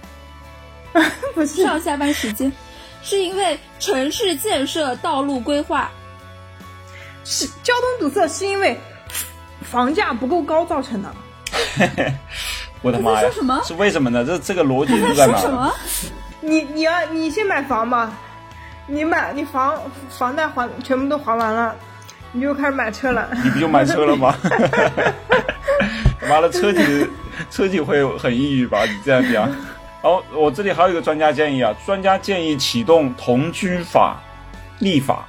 [1.34, 2.51] 不是，上下班时间，
[3.01, 5.89] 是因为城市建设、道路规划。
[7.26, 8.80] 是交通堵塞是因为
[9.62, 11.14] 房价不够高造成的。
[12.82, 13.62] 我的妈呀说什么！
[13.66, 14.24] 是为什么呢？
[14.24, 15.38] 这这个逻辑他是在哪呢？
[15.38, 15.74] 在说什么？
[16.42, 18.12] 你你要你先买房吧，
[18.86, 19.80] 你买你房
[20.10, 21.76] 房贷还全部都还完了，
[22.32, 23.28] 你就开始买车了。
[23.44, 24.36] 你不就买车了吗？
[26.30, 27.08] 妈的，车企
[27.50, 28.84] 车企会很抑郁吧？
[28.86, 29.48] 你这样讲。
[30.04, 34.18] 然后我这里还有一个专家建议啊，专家建议启动同居法
[34.80, 35.26] 立法，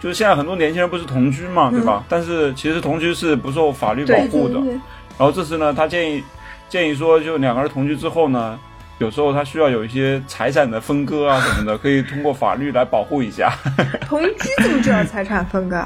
[0.00, 2.04] 就是现在很多年轻人不是同居嘛，对吧？
[2.08, 4.54] 但是其实同居是不受法律保护的。
[4.54, 4.72] 对对
[5.18, 6.22] 然后这次呢，他建议
[6.68, 8.58] 建议说，就两个人同居之后呢，
[8.98, 13.52] 有时候他需要有一些财产的分割啊什么的，可以通过法律来保护一下。
[14.08, 15.84] 同居怎么就要财产分割？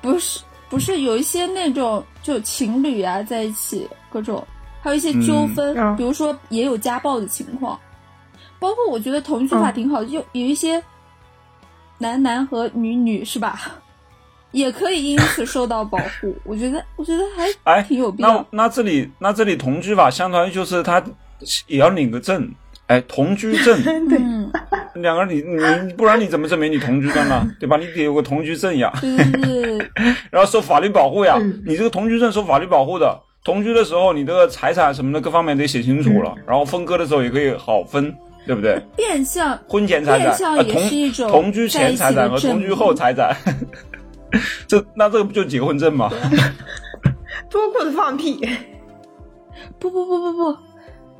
[0.00, 4.46] 不是不是有一些那种就情侣啊在一起各种，
[4.80, 7.78] 还有一些纠纷，比如说也有家暴的情况，
[8.60, 10.80] 包括我觉得同居法嗯挺好的，就有一些
[11.98, 13.60] 男男和女女是吧，
[14.52, 16.36] 也可以因此受到保护。
[16.44, 18.46] 我觉得我觉得还哎，挺有必那要。
[18.50, 21.02] 那这里那这里同居法，相当于就是他
[21.66, 22.50] 也要领个证，
[22.86, 23.78] 哎，同居证，
[24.94, 25.42] 两个人你
[25.86, 27.46] 你不然你怎么证明你同居的呢？
[27.60, 27.76] 对吧？
[27.76, 28.92] 你得有个同居证呀，
[30.30, 31.36] 然后受法律保护呀。
[31.40, 38.14] 嗯你这个同居证受法律保护的，同居的时候你这个财产什么的各方面得写清楚了，然后分割的时候也可以好分，
[38.46, 38.80] 对不对？
[38.96, 43.36] 变相婚前财产变相呃也是一种同同居前财产和同居后财产，
[44.66, 46.10] 这那这个不就结婚证吗？
[47.50, 48.40] 多过的放屁。
[49.78, 50.58] 不不不不不，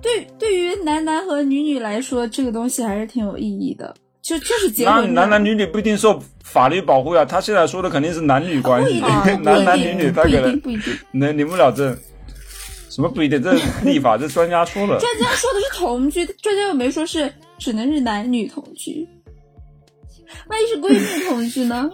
[0.02, 3.94] 对对于男男和女女来说，这个东西还是挺有意义的。
[4.22, 8.98] 就就是结那婚男男女女不一定受法律保护呀，他现在说的肯定是男女关系
[9.42, 10.92] 男男女女他可能定不一定。
[11.12, 11.96] 能领不了证。
[12.90, 13.42] 什么不一定？
[13.42, 13.52] 这
[13.84, 14.98] 立法这专家说了。
[14.98, 19.06] 专家说的是同居，专家又没说是只能是男女同居。
[20.48, 21.88] 万一是闺蜜同居呢？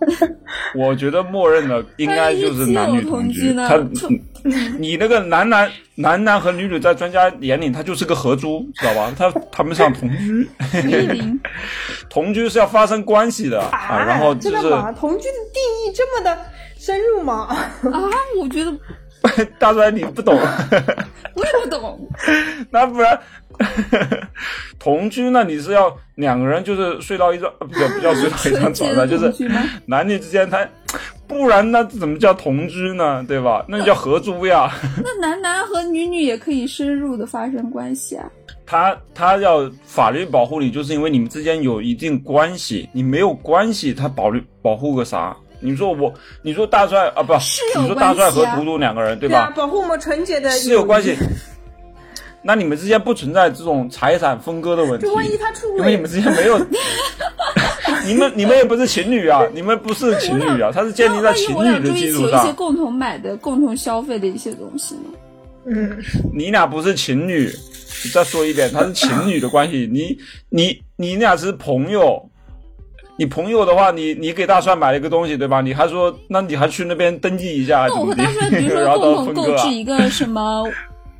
[0.76, 3.52] 我觉得默认的应该就是男女同居。
[3.54, 3.76] 他
[4.78, 9.12] 你那个男男男男和女女在专家眼里，他就是个合租，知道吧？
[9.16, 10.48] 他他们想同居，
[12.08, 14.04] 同居是要发生关系的啊。
[14.06, 14.92] 然后就是真的吗？
[14.92, 16.38] 同居的定义这么的
[16.78, 17.46] 深入吗？
[17.92, 18.72] 啊，我觉得
[19.58, 20.34] 大帅你不懂，
[21.34, 22.08] 我也不懂。
[22.70, 23.18] 那不然
[24.78, 29.32] 同居那你是要两个人就是睡到一张，不叫不叫睡到一张床上，就是
[29.86, 30.66] 男女之间他，
[31.26, 33.24] 不然那怎么叫同居呢？
[33.26, 33.64] 对吧？
[33.68, 34.70] 那叫合租呀。
[35.02, 38.30] 那男男和女女也可以深入的发生关系啊。
[38.66, 45.36] 他他要法律保护你，就是因为你们之间有一定关系，你没有关系，他保律保护个啥？
[45.60, 51.16] 你说我，你说大帅啊，不，是有你说大帅和图图两个人，对啊吧？，保护我们纯洁的是有关系。
[52.42, 56.56] 那你们之间不存在这种财产分割的问题这，万一他出轨因为你们，之间没有，
[58.06, 62.54] 你们你们也不是情侣啊，你们不是情侣啊，他是建立在情侣的基础上一些上。
[62.54, 65.10] 共同买的、共同消费的一些东西呢。
[65.64, 65.98] 嗯，
[66.32, 67.50] 你俩不是情侣，
[68.14, 69.88] 再说一遍，他是情侣的关系。
[69.92, 70.16] 你
[70.48, 72.24] 你你俩是朋友，
[73.18, 75.60] 你朋友的话，你你给大帅买了一个东西，对吧？
[75.60, 79.68] 你还说，那你还去那边登记一下，还那我和大帅，比如说共同购置？
[79.70, 80.62] 一个什么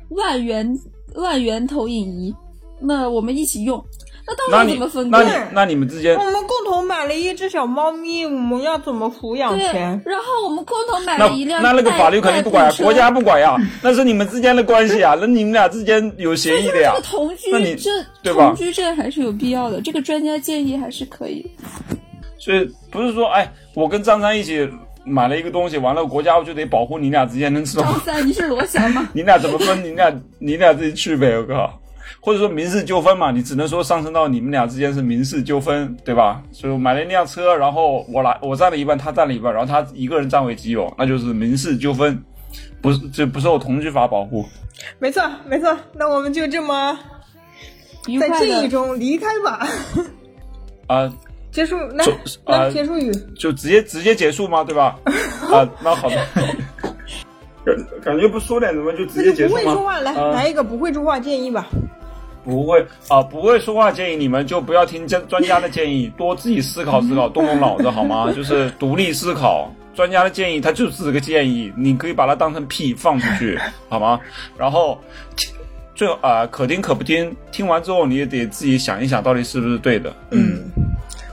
[0.09, 0.77] 万元
[1.15, 2.35] 万元投影仪，
[2.79, 3.83] 那我们一起用，
[4.27, 5.17] 那到底怎么分割？
[5.17, 10.01] 那你那你们之间我们共同买了一只小猫咪，我们要怎么抚养对权，？
[10.05, 17.07] 然后我们共同买了一辆那那个法律肯定不管国家不管呀，那是你们之间的关系啊，那你们俩之间有协议的呀这个。
[17.07, 17.89] 同居那你这
[18.21, 21.49] 对吧同居证还是有必要的，这个专家建议还是可以。
[22.37, 24.69] 所以不是说，哎，我跟张三一起
[25.05, 29.07] 买了一个东西，完了国家就得保护你俩之间的这种，张三，你是罗翔吗？
[29.15, 29.81] 你俩怎么分？
[29.83, 31.79] 你俩你俩自己去呗，我靠！
[32.27, 36.43] 或者说民事纠纷嘛，你只能说上升到你们俩之间是民事纠纷，对吧？
[36.51, 42.21] 所以买了一辆车，然后我来我占了一半，他占了一半，然后他一个人占为己有，那就是民事纠纷，
[42.81, 44.45] 不是这不受同居法保护。
[44.99, 45.73] 没错，没错。
[45.93, 46.99] 那我们就这么
[48.19, 49.65] 在记忆，中离开吧。
[50.87, 51.09] 啊、
[51.49, 53.09] 结束，来就来呃结束语。
[53.39, 54.65] 就直接直接结束吗？
[54.65, 54.99] 对吧？
[55.49, 56.17] 啊，那好的。
[57.63, 59.61] 感感觉不说点什么就直那就接结束吗？
[59.61, 61.65] 不会说话，来啊来一个不会说话建议吧。
[62.47, 62.79] 不会
[63.09, 68.31] 啊，不会说话建议你们就不要听专专家的建议，多自己思考思考， 动动脑子好吗？
[68.33, 69.69] 就是独立思考。
[69.93, 74.19] 专家的建议，他就是个建议，你可以把它当成屁放出去， 好吗？
[74.55, 74.97] 然后
[75.95, 80.13] 最后啊、可听可不听，听完之后你也得自己想一想，到底是不是对的。
[80.29, 80.63] 嗯，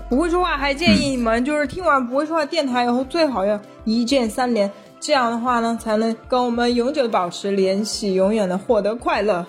[0.09, 9.45] 不会说话还建议你们，就是听完不会说话电台以后，最好要一键三连，这样的话呢，才能跟我们永久地保持联系，永远的获得快乐。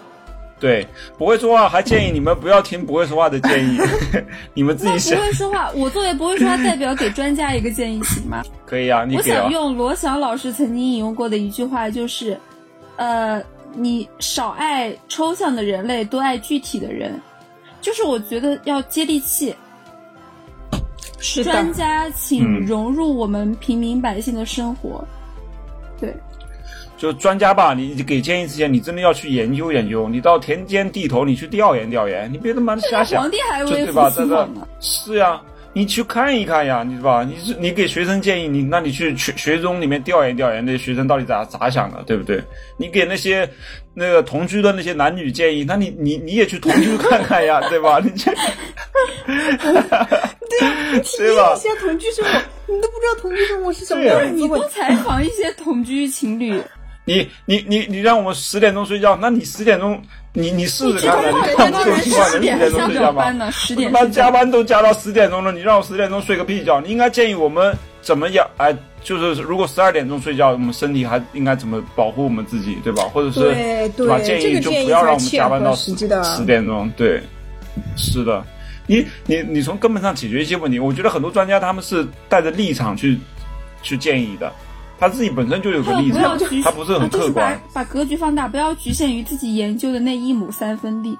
[0.60, 0.88] 对，
[1.18, 3.78] 不会说话还建议你们不要听不会说话的建议，
[4.56, 8.42] 你们自己想不会说话，我作为不会说话代表给专家一个建议行吗？
[8.66, 9.52] 可以啊，你我想。
[9.52, 12.40] 用罗翔老师曾经引用过的一句话，就是，
[12.96, 13.42] 呃，
[13.74, 17.20] 你少爱抽象的人类，多爱具体的人。
[17.82, 19.54] 就是我觉得要接地气，
[21.20, 25.06] 是专家请嗯融入我们平民百姓的生活。
[26.00, 26.16] 对，
[26.98, 34.12] 就专家吧，你给建议之前，你真的要去研究研究，你到田间地头，你去调研调研，你别他妈的瞎想皇，帝还就微服对吧？
[34.16, 34.50] 这个。
[34.80, 35.42] 是呀，
[35.74, 37.24] 你去看一看呀，你是吧？
[37.24, 42.42] 你是你给学生建议，你那你去学学中里面调研调研，那些学生到底咋咋想的，对不对？
[42.78, 43.50] 你给那些
[43.94, 48.00] 那个同居的那些男女建议，那你你你也去同居看看呀， 对吧？
[48.02, 48.40] 你这体
[51.18, 52.32] 对吧 验一下同居生活，
[52.68, 54.70] 你都不知道同居生活是什么样的滋味你多。
[54.70, 56.62] 采访一些同居情侣，
[57.06, 60.02] 你你你你让我们十点钟睡觉，那你十点钟
[60.34, 63.24] 你你试试看看，你看我们这种情况能十点钟睡觉吗？
[63.24, 64.24] 班呢，十他妈点睡觉。
[64.24, 66.82] 加班都加到十点钟了，你让我十点钟睡个屁觉？
[66.82, 68.46] 你应该建议我们怎么样？
[68.58, 73.04] 哎，就是如果十二点钟睡觉，我们身体还应该怎么保护我们自己，对吧？
[73.04, 74.20] 或者是对对吧？
[74.20, 75.94] 建议就不要让我们加班到十
[76.46, 76.92] 点钟。
[76.98, 77.22] 对，
[77.96, 78.44] 是的。
[78.88, 83.18] 你你你从根本上解决一些问题，我觉得很多专家他们是带着立场去
[83.82, 84.52] 去建议的，
[85.00, 87.62] 他自己本身就有个立场，他不是很啊就是客观。
[87.74, 91.18] 把把格局放大，不要局限于自己研究的那一亩三分地。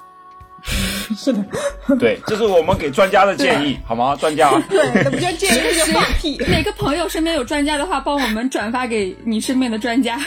[1.16, 1.46] 是的
[2.00, 4.16] 对，这是我们给专家的建议，好吗？
[4.16, 4.50] 专家。
[4.68, 6.38] 对，那不叫建议，是放屁。
[6.48, 10.20] 哪个朋友身边有专家的话，帮我们转发给你身边的专家。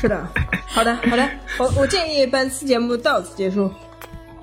[0.00, 0.26] 是的，
[0.66, 3.70] 好的好的，我我建议本次节目到此结束。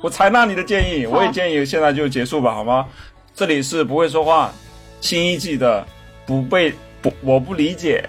[0.01, 2.87] 我采纳你的建议，我也建议现在就结束吧，好吗？
[3.35, 4.53] 这里是不会说话
[5.01, 5.85] 新一季的
[6.25, 8.07] 不被不我不理解，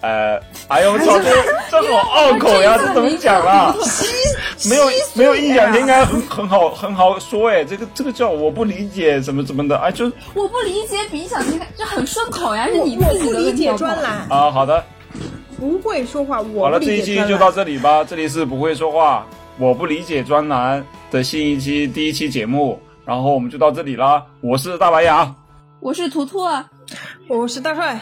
[0.00, 0.38] 呃，
[0.68, 1.30] 哎呦我操，这
[1.70, 3.74] 这好拗口呀，这怎么讲啊？
[4.68, 14.82] 没有没有印象，应该很很好很好说哎，这个这个叫我不理解什么什么的，哎就我不理解，比想听，这很顺口呀，是你自己的理解专栏，啊好的，
[15.58, 17.02] 不会说话，我好了，这一。
[17.02, 19.26] 期就到这里吧，这里是不会说话
[19.58, 25.32] 我不理解专栏的新一期第一期节目，然后我们就到这里啦，我是大白牙，
[25.80, 26.40] 我是图图，
[27.28, 27.98] 我是大帅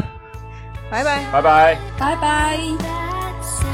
[0.90, 1.24] 拜拜。
[1.32, 1.78] 拜拜。
[1.98, 3.73] 拜拜。